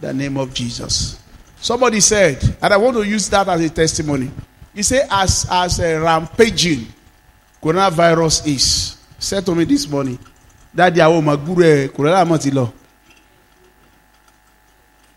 [0.00, 1.18] The name of Jesus.
[1.60, 4.30] Somebody said, and I want to use that as a testimony.
[4.74, 6.86] He said, as, as a rampaging
[7.62, 10.18] coronavirus is, said to me this morning,
[10.72, 12.72] that they are coronavirus.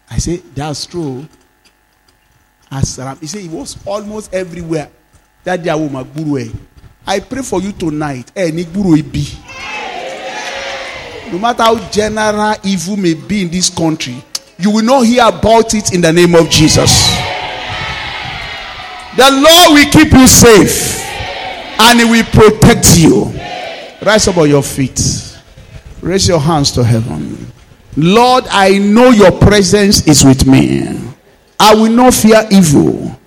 [0.10, 1.28] I said, that's true.
[2.72, 4.90] As he said, it was almost everywhere.
[5.44, 5.78] That they are
[7.06, 8.32] I pray for you tonight.
[8.36, 8.52] Eh,
[11.32, 14.24] no matter how general evil may be in this country,
[14.62, 17.10] you will not hear about it in the name of Jesus.
[19.18, 21.02] The Lord will keep you safe
[21.80, 23.34] and He will protect you.
[24.02, 25.00] Rise up on your feet.
[26.02, 27.52] Raise your hands to heaven.
[27.98, 30.88] Lord, I know your presence is with me.
[31.60, 33.20] I will not fear evil,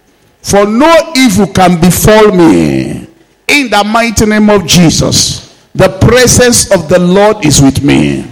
[0.42, 3.06] for no evil can befall me.
[3.46, 8.24] In the mighty name of Jesus, the presence of the Lord is with me.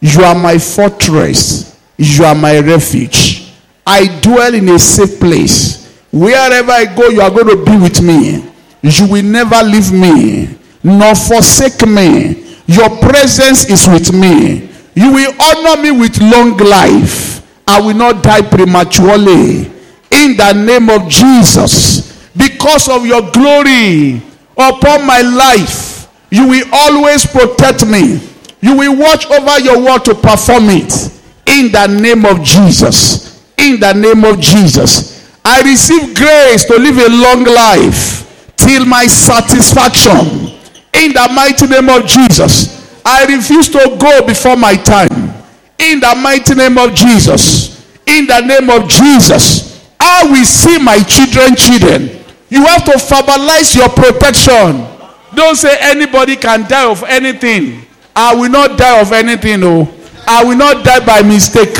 [0.00, 1.73] You are my fortress.
[1.96, 3.52] You are my refuge.
[3.86, 5.84] I dwell in a safe place.
[6.10, 8.50] Wherever I go, you are going to be with me.
[8.82, 12.58] You will never leave me, nor forsake me.
[12.66, 14.70] Your presence is with me.
[14.94, 17.42] You will honor me with long life.
[17.66, 19.66] I will not die prematurely.
[20.10, 22.12] In the name of Jesus.
[22.36, 24.20] Because of your glory
[24.56, 28.20] upon my life, you will always protect me.
[28.60, 31.10] You will watch over your word to perform it
[31.46, 33.42] in the name of Jesus.
[33.56, 35.30] In the name of Jesus.
[35.44, 40.50] I receive grace to live a long life till my satisfaction.
[40.94, 43.02] In the mighty name of Jesus.
[43.04, 45.34] I refuse to go before my time.
[45.78, 47.84] In the mighty name of Jesus.
[48.06, 49.74] In the name of Jesus.
[50.00, 52.24] I will see my children, children.
[52.48, 54.86] You have to verbalize your protection.
[55.34, 57.84] Don't say anybody can die of anything.
[58.14, 59.93] I will not die of anything, no.
[60.26, 61.76] I will not die by mistake.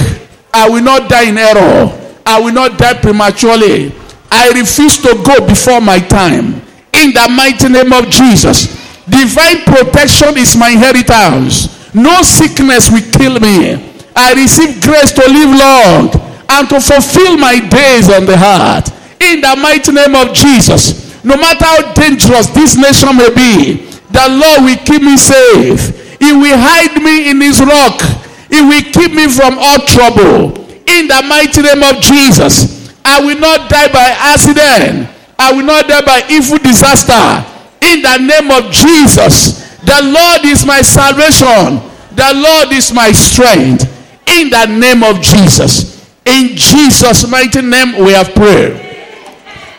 [0.53, 1.91] I will not die in error.
[2.27, 3.93] I will not die prematurely.
[4.31, 6.61] I refuse to go before my time.
[6.93, 8.67] In the mighty name of Jesus.
[9.09, 11.69] Divine protection is my inheritance.
[11.95, 13.75] No sickness will kill me.
[14.17, 16.11] I receive grace to live long
[16.49, 18.89] and to fulfill my days on the heart.
[19.21, 21.03] In the mighty name of Jesus.
[21.25, 26.19] No matter how dangerous this nation may be, the Lord will keep me safe.
[26.21, 28.01] He will hide me in his rock
[28.55, 30.55] he will keep me from all trouble.
[30.87, 32.95] In the mighty name of Jesus.
[33.05, 35.11] I will not die by accident.
[35.37, 37.43] I will not die by evil disaster.
[37.83, 39.65] In the name of Jesus.
[39.81, 41.83] The Lord is my salvation.
[42.15, 43.91] The Lord is my strength.
[44.29, 46.09] In the name of Jesus.
[46.25, 48.81] In Jesus' mighty name we have prayed.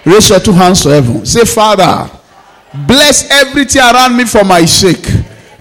[0.03, 1.26] Raise your two hands to heaven.
[1.26, 2.11] Say, Father,
[2.86, 5.07] bless everything around me for my sake.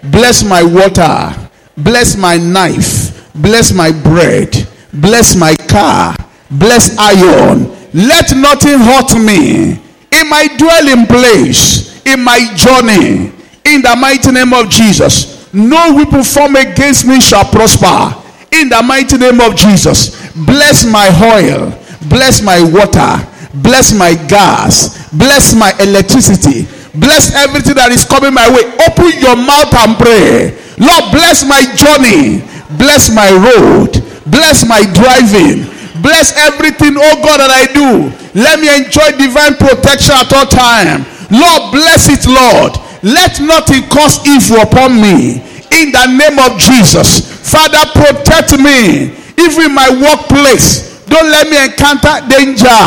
[0.02, 1.43] Bless my water.
[1.76, 4.54] Bless my knife Bless my bread.
[4.92, 6.14] Bless my car.
[6.50, 7.66] Bless iron.
[7.92, 9.80] Let nothing hurt me
[10.12, 13.32] in my dwelling place, in my journey.
[13.64, 15.52] In the mighty name of Jesus.
[15.52, 18.22] No weapon formed against me shall prosper.
[18.52, 20.14] In the mighty name of Jesus.
[20.46, 21.76] Bless my oil.
[22.08, 23.18] Bless my water.
[23.54, 25.10] Bless my gas.
[25.10, 26.68] Bless my electricity.
[26.94, 28.62] Bless everything that is coming my way.
[28.86, 30.63] Open your mouth and pray.
[30.78, 32.42] Lord, bless my journey.
[32.78, 34.02] Bless my road.
[34.26, 35.70] Bless my driving.
[36.02, 38.10] Bless everything, oh God, that I do.
[38.34, 41.06] Let me enjoy divine protection at all time.
[41.30, 42.74] Lord, bless it, Lord.
[43.04, 45.38] Let nothing cause evil upon me.
[45.70, 47.22] In the name of Jesus.
[47.46, 49.14] Father, protect me.
[49.38, 51.04] Even my workplace.
[51.06, 52.82] Don't let me encounter danger.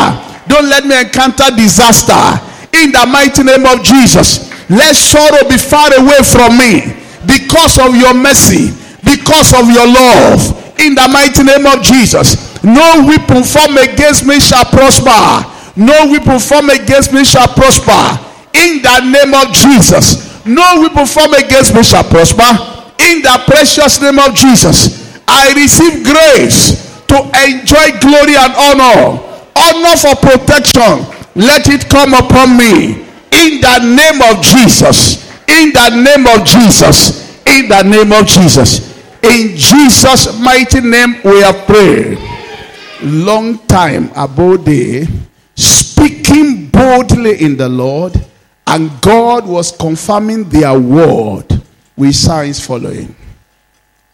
[0.46, 2.38] Don't let me encounter disaster.
[2.76, 4.52] In the mighty name of Jesus.
[4.68, 6.97] Let sorrow be far away from me
[7.48, 8.76] because of your mercy
[9.08, 10.52] because of your love.
[10.78, 12.62] In the mighty name of Jesus.
[12.62, 15.46] No weapon formed against me shall prosper.
[15.74, 18.20] No weapon formed against me shall prosper.
[18.54, 20.44] In the name of Jesus.
[20.44, 22.46] No weapon formed against me shall prosper.
[22.98, 25.18] In the precious name of Jesus.
[25.26, 29.22] I receive grace to enjoy glory and honor.
[29.56, 31.06] Honor for protection.
[31.34, 33.06] Let it come upon me.
[33.30, 35.26] In the name of Jesus.
[35.46, 37.27] In the name of Jesus.
[37.48, 38.98] In the name of Jesus.
[39.22, 42.18] In Jesus' mighty name, we have prayed.
[43.02, 45.06] Long time ago, day,
[45.54, 48.14] speaking boldly in the Lord,
[48.66, 51.62] and God was confirming their word
[51.96, 53.16] with signs following.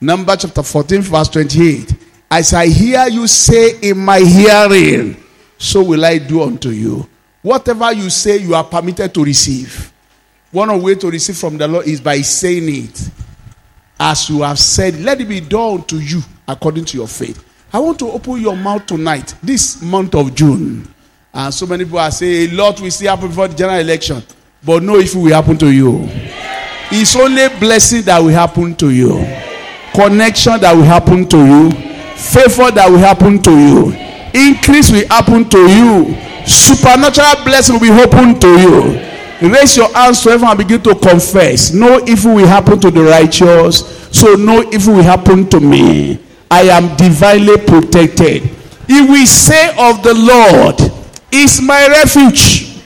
[0.00, 1.92] Number chapter 14, verse 28.
[2.30, 5.16] As I hear you say in my hearing,
[5.58, 7.08] so will I do unto you.
[7.42, 9.92] Whatever you say, you are permitted to receive.
[10.50, 13.10] One way to receive from the Lord is by saying it.
[13.98, 17.44] As you have said, let it be done to you according to your faith.
[17.72, 20.86] I want to open your mouth tonight, this month of June.
[21.32, 24.22] And so many people are saying, a lot will still happen before the general election.
[24.64, 26.08] But no if it will happen to you.
[26.90, 29.10] It's only blessing that will happen to you.
[29.94, 31.70] Connection that will happen to you.
[32.14, 33.92] Favor that will happen to you.
[34.34, 36.16] Increase will happen to you.
[36.46, 39.13] Supernatural blessing will be open to you.
[39.42, 41.72] Raise your hands to heaven and begin to confess.
[41.72, 46.18] No evil will happen to the righteous, so no evil will happen to me.
[46.50, 48.42] I am divinely protected.
[48.86, 50.80] He will say of the Lord,
[51.32, 52.82] is my refuge.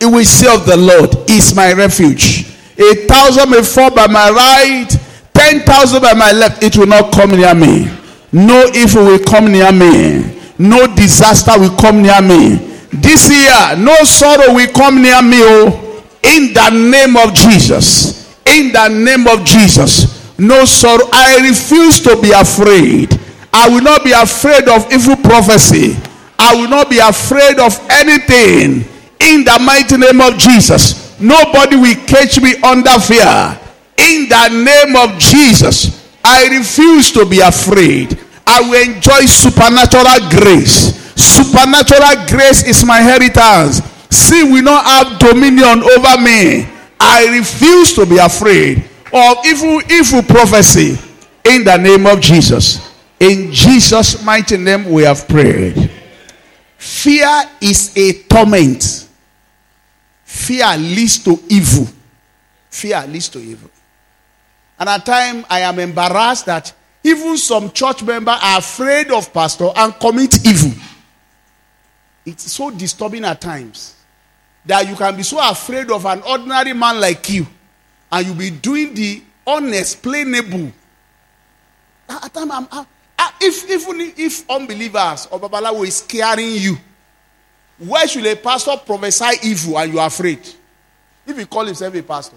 [0.00, 2.46] He will say of the Lord, is my refuge.
[2.78, 4.88] A thousand may fall by my right,
[5.32, 7.88] ten thousand by my left, it will not come near me.
[8.32, 10.40] No evil will come near me.
[10.58, 12.73] No disaster will come near me.
[13.00, 15.38] This year, no sorrow will come near me.
[15.40, 18.34] Oh, in the name of Jesus.
[18.46, 20.38] In the name of Jesus.
[20.38, 21.08] No sorrow.
[21.12, 23.18] I refuse to be afraid.
[23.52, 25.96] I will not be afraid of evil prophecy.
[26.38, 28.84] I will not be afraid of anything.
[29.20, 31.18] In the mighty name of Jesus.
[31.20, 33.58] Nobody will catch me under fear.
[33.98, 36.02] In the name of Jesus.
[36.24, 38.18] I refuse to be afraid.
[38.46, 41.03] I will enjoy supernatural grace.
[41.16, 43.82] Supernatural grace is my inheritance.
[44.10, 46.66] Sin will not have dominion over me.
[47.00, 48.78] I refuse to be afraid
[49.12, 50.98] of evil, evil prophecy
[51.44, 52.94] in the name of Jesus.
[53.20, 55.90] In Jesus' mighty name, we have prayed.
[56.76, 59.08] Fear is a torment.
[60.24, 61.88] Fear leads to evil.
[62.70, 63.70] Fear leads to evil.
[64.78, 66.72] And at times, I am embarrassed that
[67.04, 70.72] even some church members are afraid of pastor and commit evil.
[72.26, 73.96] It's so disturbing at times
[74.64, 77.46] that you can be so afraid of an ordinary man like you
[78.10, 80.72] and you be doing the unexplainable.
[82.08, 82.86] At time, I'm, I'm,
[83.40, 86.76] if even if unbelievers or babalawo is scaring you,
[87.78, 90.40] why should a pastor prophesy evil and you are afraid?
[91.26, 92.36] If he call himself a pastor,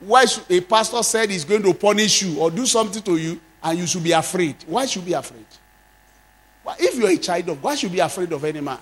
[0.00, 3.40] why should a pastor said he's going to punish you or do something to you
[3.62, 4.56] and you should be afraid?
[4.66, 5.46] Why should you be afraid?
[6.78, 8.78] If you're a child of, why should you be afraid of any man?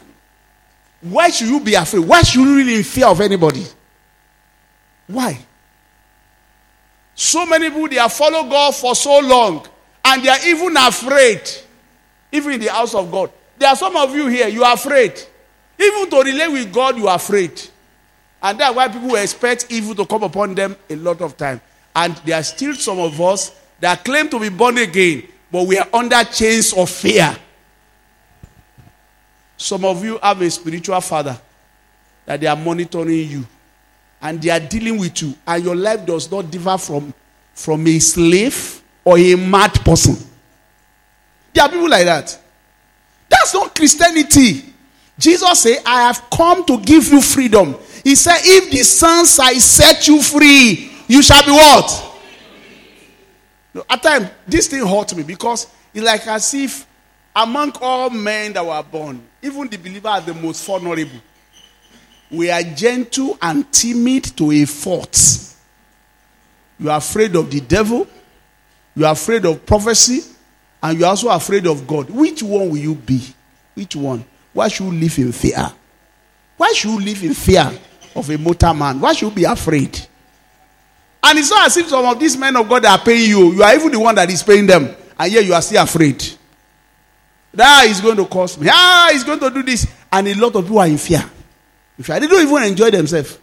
[1.00, 2.00] Why should you be afraid?
[2.00, 3.64] Why should you really in fear of anybody?
[5.06, 5.38] Why?
[7.14, 9.66] So many people they have followed God for so long
[10.04, 11.40] and they are even afraid.
[12.32, 13.30] Even in the house of God.
[13.58, 15.20] There are some of you here, you are afraid.
[15.78, 17.60] Even to relate with God, you are afraid.
[18.42, 21.60] And that's why people expect evil to come upon them a lot of time.
[21.94, 25.78] And there are still some of us that claim to be born again, but we
[25.78, 27.36] are under chains of fear.
[29.56, 31.38] Some of you have a spiritual father
[32.26, 33.46] that they are monitoring you
[34.20, 37.12] and they are dealing with you, and your life does not differ from,
[37.54, 40.16] from a slave or a mad person.
[41.52, 42.38] There are people like that.
[43.28, 44.64] That's not Christianity.
[45.18, 47.76] Jesus said, I have come to give you freedom.
[48.04, 52.20] He said, If the Son I set you free, you shall be what?
[53.88, 56.86] At times, this thing hurts me because it's like as if
[57.34, 61.20] among all men that were born, even the believer are the most vulnerable.
[62.30, 65.54] We are gentle and timid to a fault.
[66.78, 68.06] You are afraid of the devil,
[68.94, 70.22] you are afraid of prophecy,
[70.82, 72.10] and you are also afraid of God.
[72.10, 73.22] Which one will you be?
[73.74, 74.24] Which one?
[74.52, 75.72] Why should you live in fear?
[76.56, 77.70] Why should you live in fear
[78.14, 79.00] of a mortal man?
[79.00, 79.98] Why should you be afraid?
[81.22, 83.52] And it's not as if some of these men of God are paying you.
[83.52, 86.24] You are even the one that is paying them, and yet you are still afraid.
[87.56, 88.68] That is going to cost me.
[88.70, 89.86] Ah, he's going to do this.
[90.12, 91.24] And a lot of people are in fear.
[91.96, 92.20] In fear.
[92.20, 93.38] They don't even enjoy themselves.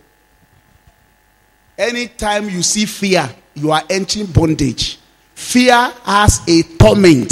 [1.76, 4.99] Anytime you see fear, you are entering bondage.
[5.34, 7.32] Fear has a torment.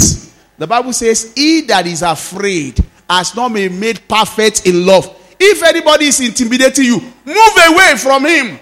[0.58, 5.16] The Bible says, He that is afraid has not been made perfect in love.
[5.38, 8.58] If anybody is intimidating you, move away from him.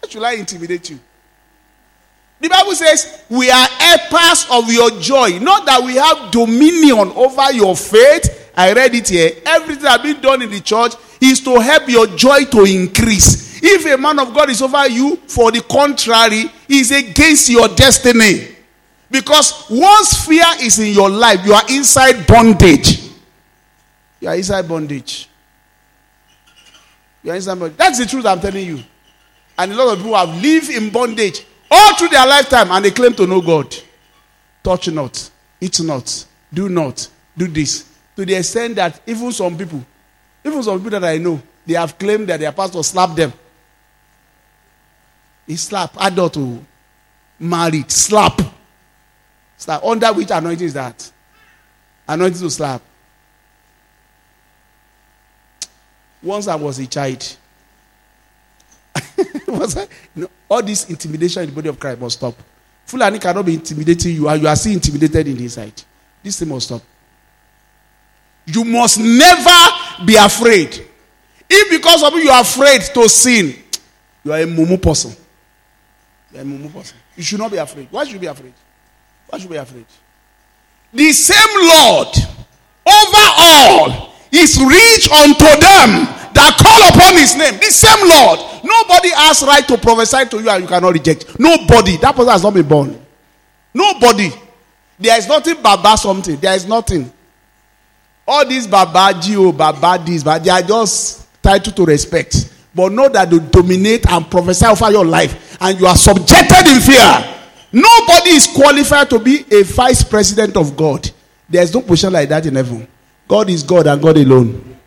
[0.00, 0.98] Why should I intimidate you?
[2.44, 5.38] The Bible says, We are helpers of your joy.
[5.38, 8.52] Not that we have dominion over your faith.
[8.54, 9.30] I read it here.
[9.46, 10.92] Everything that been done in the church
[11.22, 13.62] is to help your joy to increase.
[13.62, 18.54] If a man of God is over you, for the contrary, is against your destiny.
[19.10, 23.08] Because once fear is in your life, you are inside bondage.
[24.20, 25.30] You are inside bondage.
[27.22, 27.62] You understand?
[27.62, 27.68] me?
[27.68, 28.80] That's the truth I'm telling you.
[29.56, 32.90] And a lot of people have lived in bondage all through their lifetime and they
[32.90, 33.74] claim to know God.
[34.62, 37.84] Touch not, eat not, do not, do this.
[38.16, 39.84] To the extent that even some people,
[40.44, 43.32] even some people that I know, they have claimed that their pastor slapped them.
[45.46, 46.64] He slapped adult who
[47.38, 48.40] married, slap.
[49.56, 49.82] Slap.
[49.84, 51.10] Under which anointing is that?
[52.08, 52.82] Anointing to slap.
[56.22, 57.36] Once I was a child,
[59.48, 62.34] was I, know, all this intimidation in the body of Christ must stop.
[62.86, 65.82] Fulani cannot be intimidating you, and you are still intimidated in the inside.
[66.22, 66.82] This thing must stop.
[68.46, 70.86] You must never be afraid.
[71.48, 73.54] If because of you you are afraid to sin,
[74.22, 75.12] you are a mumu person.
[76.32, 76.98] You are a mumu person.
[77.16, 77.88] You should not be afraid.
[77.90, 78.52] Why should you be afraid?
[79.28, 79.86] Why should you be afraid?
[80.92, 82.08] The same Lord
[82.86, 87.54] over all is rich unto them that call upon his name.
[87.58, 88.53] The same Lord.
[88.74, 91.38] Nobody has right to prophesy to you and you cannot reject.
[91.38, 91.96] Nobody.
[91.98, 92.98] That person has not been born.
[93.72, 94.30] Nobody.
[94.98, 96.36] There is nothing baba something.
[96.36, 97.12] There is nothing.
[98.26, 102.52] All these baba geo, baba this, but they are just titled to respect.
[102.74, 106.80] But know that they dominate and prophesy over your life, and you are subjected in
[106.80, 107.34] fear.
[107.72, 111.08] Nobody is qualified to be a vice president of God.
[111.48, 112.88] There is no position like that in heaven.
[113.28, 114.78] God is God and God alone.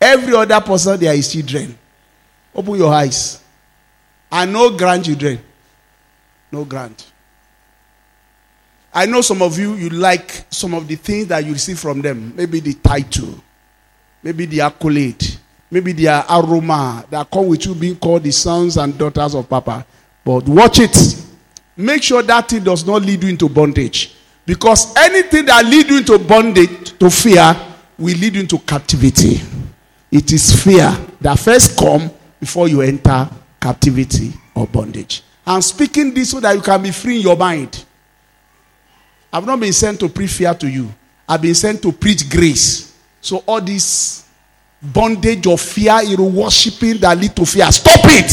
[0.00, 1.78] Every other person there is children.
[2.54, 3.42] Open your eyes.
[4.30, 5.40] I know grandchildren.
[6.52, 7.04] No grand.
[8.92, 12.00] I know some of you, you like some of the things that you receive from
[12.00, 12.32] them.
[12.36, 13.42] Maybe the title,
[14.22, 15.24] maybe the accolade,
[15.68, 19.84] maybe the aroma that come with you being called the sons and daughters of Papa.
[20.24, 21.22] But watch it.
[21.76, 24.14] Make sure that thing does not lead you into bondage.
[24.46, 27.56] Because anything that lead you into bondage, to fear,
[27.98, 29.40] will lead you into captivity.
[30.12, 32.10] It is fear that first come
[32.44, 33.26] before you enter
[33.58, 35.22] captivity or bondage.
[35.46, 37.86] I'm speaking this so that you can be free in your mind.
[39.32, 40.92] I've not been sent to preach fear to you.
[41.26, 42.94] I've been sent to preach grace.
[43.22, 44.28] So all this
[44.82, 47.72] bondage of fear, you worshiping that lead to fear.
[47.72, 48.30] Stop it.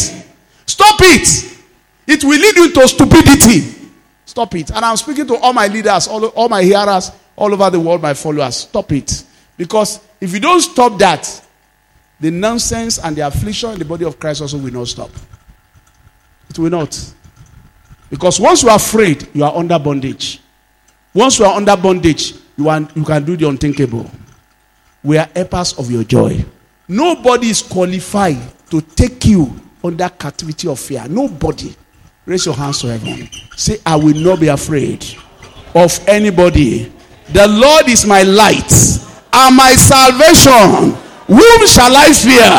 [0.65, 1.57] Stop it.
[2.05, 3.91] It will lead you to stupidity.
[4.25, 4.71] Stop it.
[4.71, 8.01] And I'm speaking to all my leaders, all, all my hearers, all over the world,
[8.01, 8.57] my followers.
[8.57, 9.23] Stop it.
[9.55, 11.47] Because if you don't stop that,
[12.21, 15.09] the nonsense and the affliction in the body of Christ also will not stop.
[16.49, 17.13] It will not.
[18.09, 20.39] Because once you are afraid, you are under bondage.
[21.13, 24.09] Once you are under bondage, you, are, you can do the unthinkable.
[25.03, 26.45] We are helpers of your joy.
[26.87, 28.37] Nobody is qualified
[28.69, 31.05] to take you under captivity of fear.
[31.09, 31.75] Nobody.
[32.25, 33.29] Raise your hands to heaven.
[33.57, 35.03] Say, I will not be afraid
[35.73, 36.91] of anybody.
[37.29, 38.71] The Lord is my light
[39.33, 41.00] and my salvation.
[41.31, 42.51] Whom shall I fear?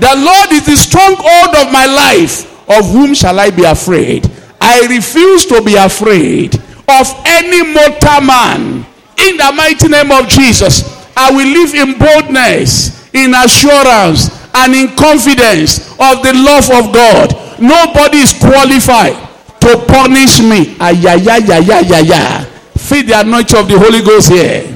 [0.00, 2.48] The Lord is the stronghold of my life.
[2.68, 4.24] Of whom shall I be afraid?
[4.60, 6.56] I refuse to be afraid
[6.88, 8.86] of any mortal man.
[9.20, 14.96] In the mighty name of Jesus, I will live in boldness, in assurance, and in
[14.96, 17.36] confidence of the love of God.
[17.60, 19.16] Nobody is qualified
[19.60, 20.74] to punish me.
[20.80, 22.46] Ayayayayayaya.
[22.78, 24.75] Feed the anointing of the Holy Ghost here.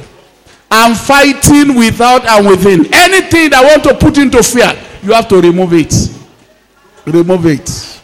[0.71, 2.87] I'm fighting without and within.
[2.95, 5.93] Anything that want to put into fear, you have to remove it.
[7.07, 8.01] Remove it.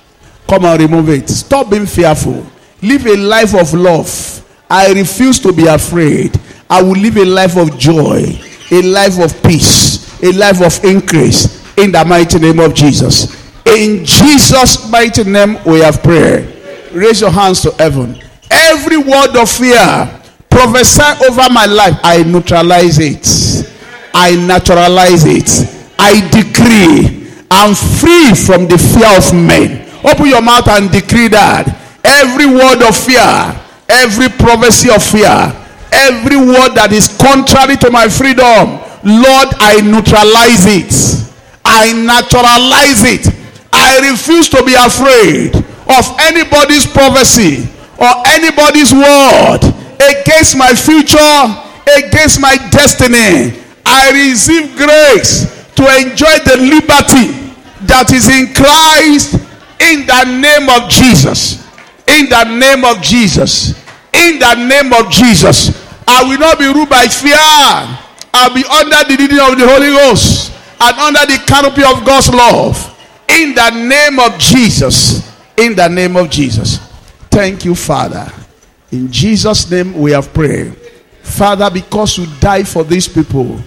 [0.48, 1.28] Come on, remove it.
[1.28, 2.44] Stop being fearful.
[2.82, 4.42] Live a life of love.
[4.68, 6.38] I refuse to be afraid.
[6.68, 8.24] I will live a life of joy,
[8.72, 13.46] a life of peace, a life of increase in the mighty name of Jesus.
[13.64, 16.52] In Jesus' mighty name, we have prayer.
[16.92, 18.20] Raise your hands to heaven.
[18.50, 20.22] Every word of fear
[20.56, 23.68] prophesy over my life, I neutralize it.
[24.14, 25.68] I naturalize it.
[25.98, 27.16] I decree
[27.50, 29.84] I'm free from the fear of men.
[30.04, 31.68] Open your mouth and decree that
[32.02, 33.28] every word of fear,
[33.88, 35.30] every prophecy of fear,
[35.92, 40.92] every word that is contrary to my freedom, Lord, I neutralize it.
[41.64, 43.24] I naturalize it.
[43.72, 45.52] I refuse to be afraid
[45.86, 47.68] of anybody's prophecy
[48.00, 51.42] or anybody's word against my future,
[51.96, 53.62] against my destiny.
[53.84, 57.46] I receive grace to enjoy the liberty
[57.86, 59.34] that is in Christ
[59.80, 61.62] in the name of Jesus.
[62.08, 63.76] In the name of Jesus.
[64.12, 65.70] In the name of Jesus.
[66.08, 67.36] I will not be ruled by fear.
[68.32, 72.28] I'll be under the leading of the Holy Ghost and under the canopy of God's
[72.28, 72.92] love.
[73.28, 75.26] In the name of Jesus.
[75.56, 76.78] In the name of Jesus.
[77.30, 78.32] Thank you, Father.
[78.92, 80.74] In Jesus' name we have prayed.
[81.22, 83.60] Father, because you died for these people,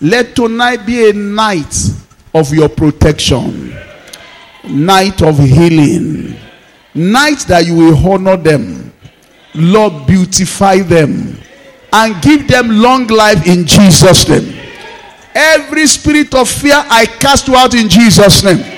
[0.00, 1.74] let tonight be a night
[2.34, 3.74] of your protection,
[4.68, 6.36] night of healing,
[6.94, 8.92] night that you will honor them.
[9.54, 11.38] Lord, beautify them
[11.90, 14.54] and give them long life in Jesus' name.
[15.34, 18.72] Every spirit of fear I cast out in Jesus' name.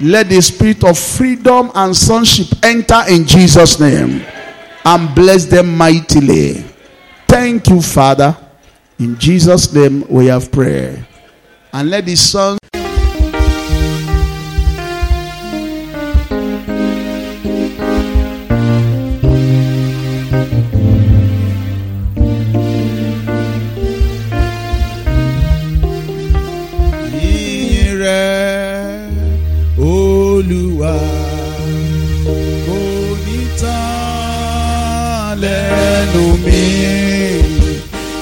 [0.00, 4.24] Let the spirit of freedom and sonship enter in Jesus' name
[4.84, 6.64] and bless them mightily.
[7.28, 8.36] Thank you, Father.
[8.98, 11.06] In Jesus' name we have prayer.
[11.72, 12.58] And let the song.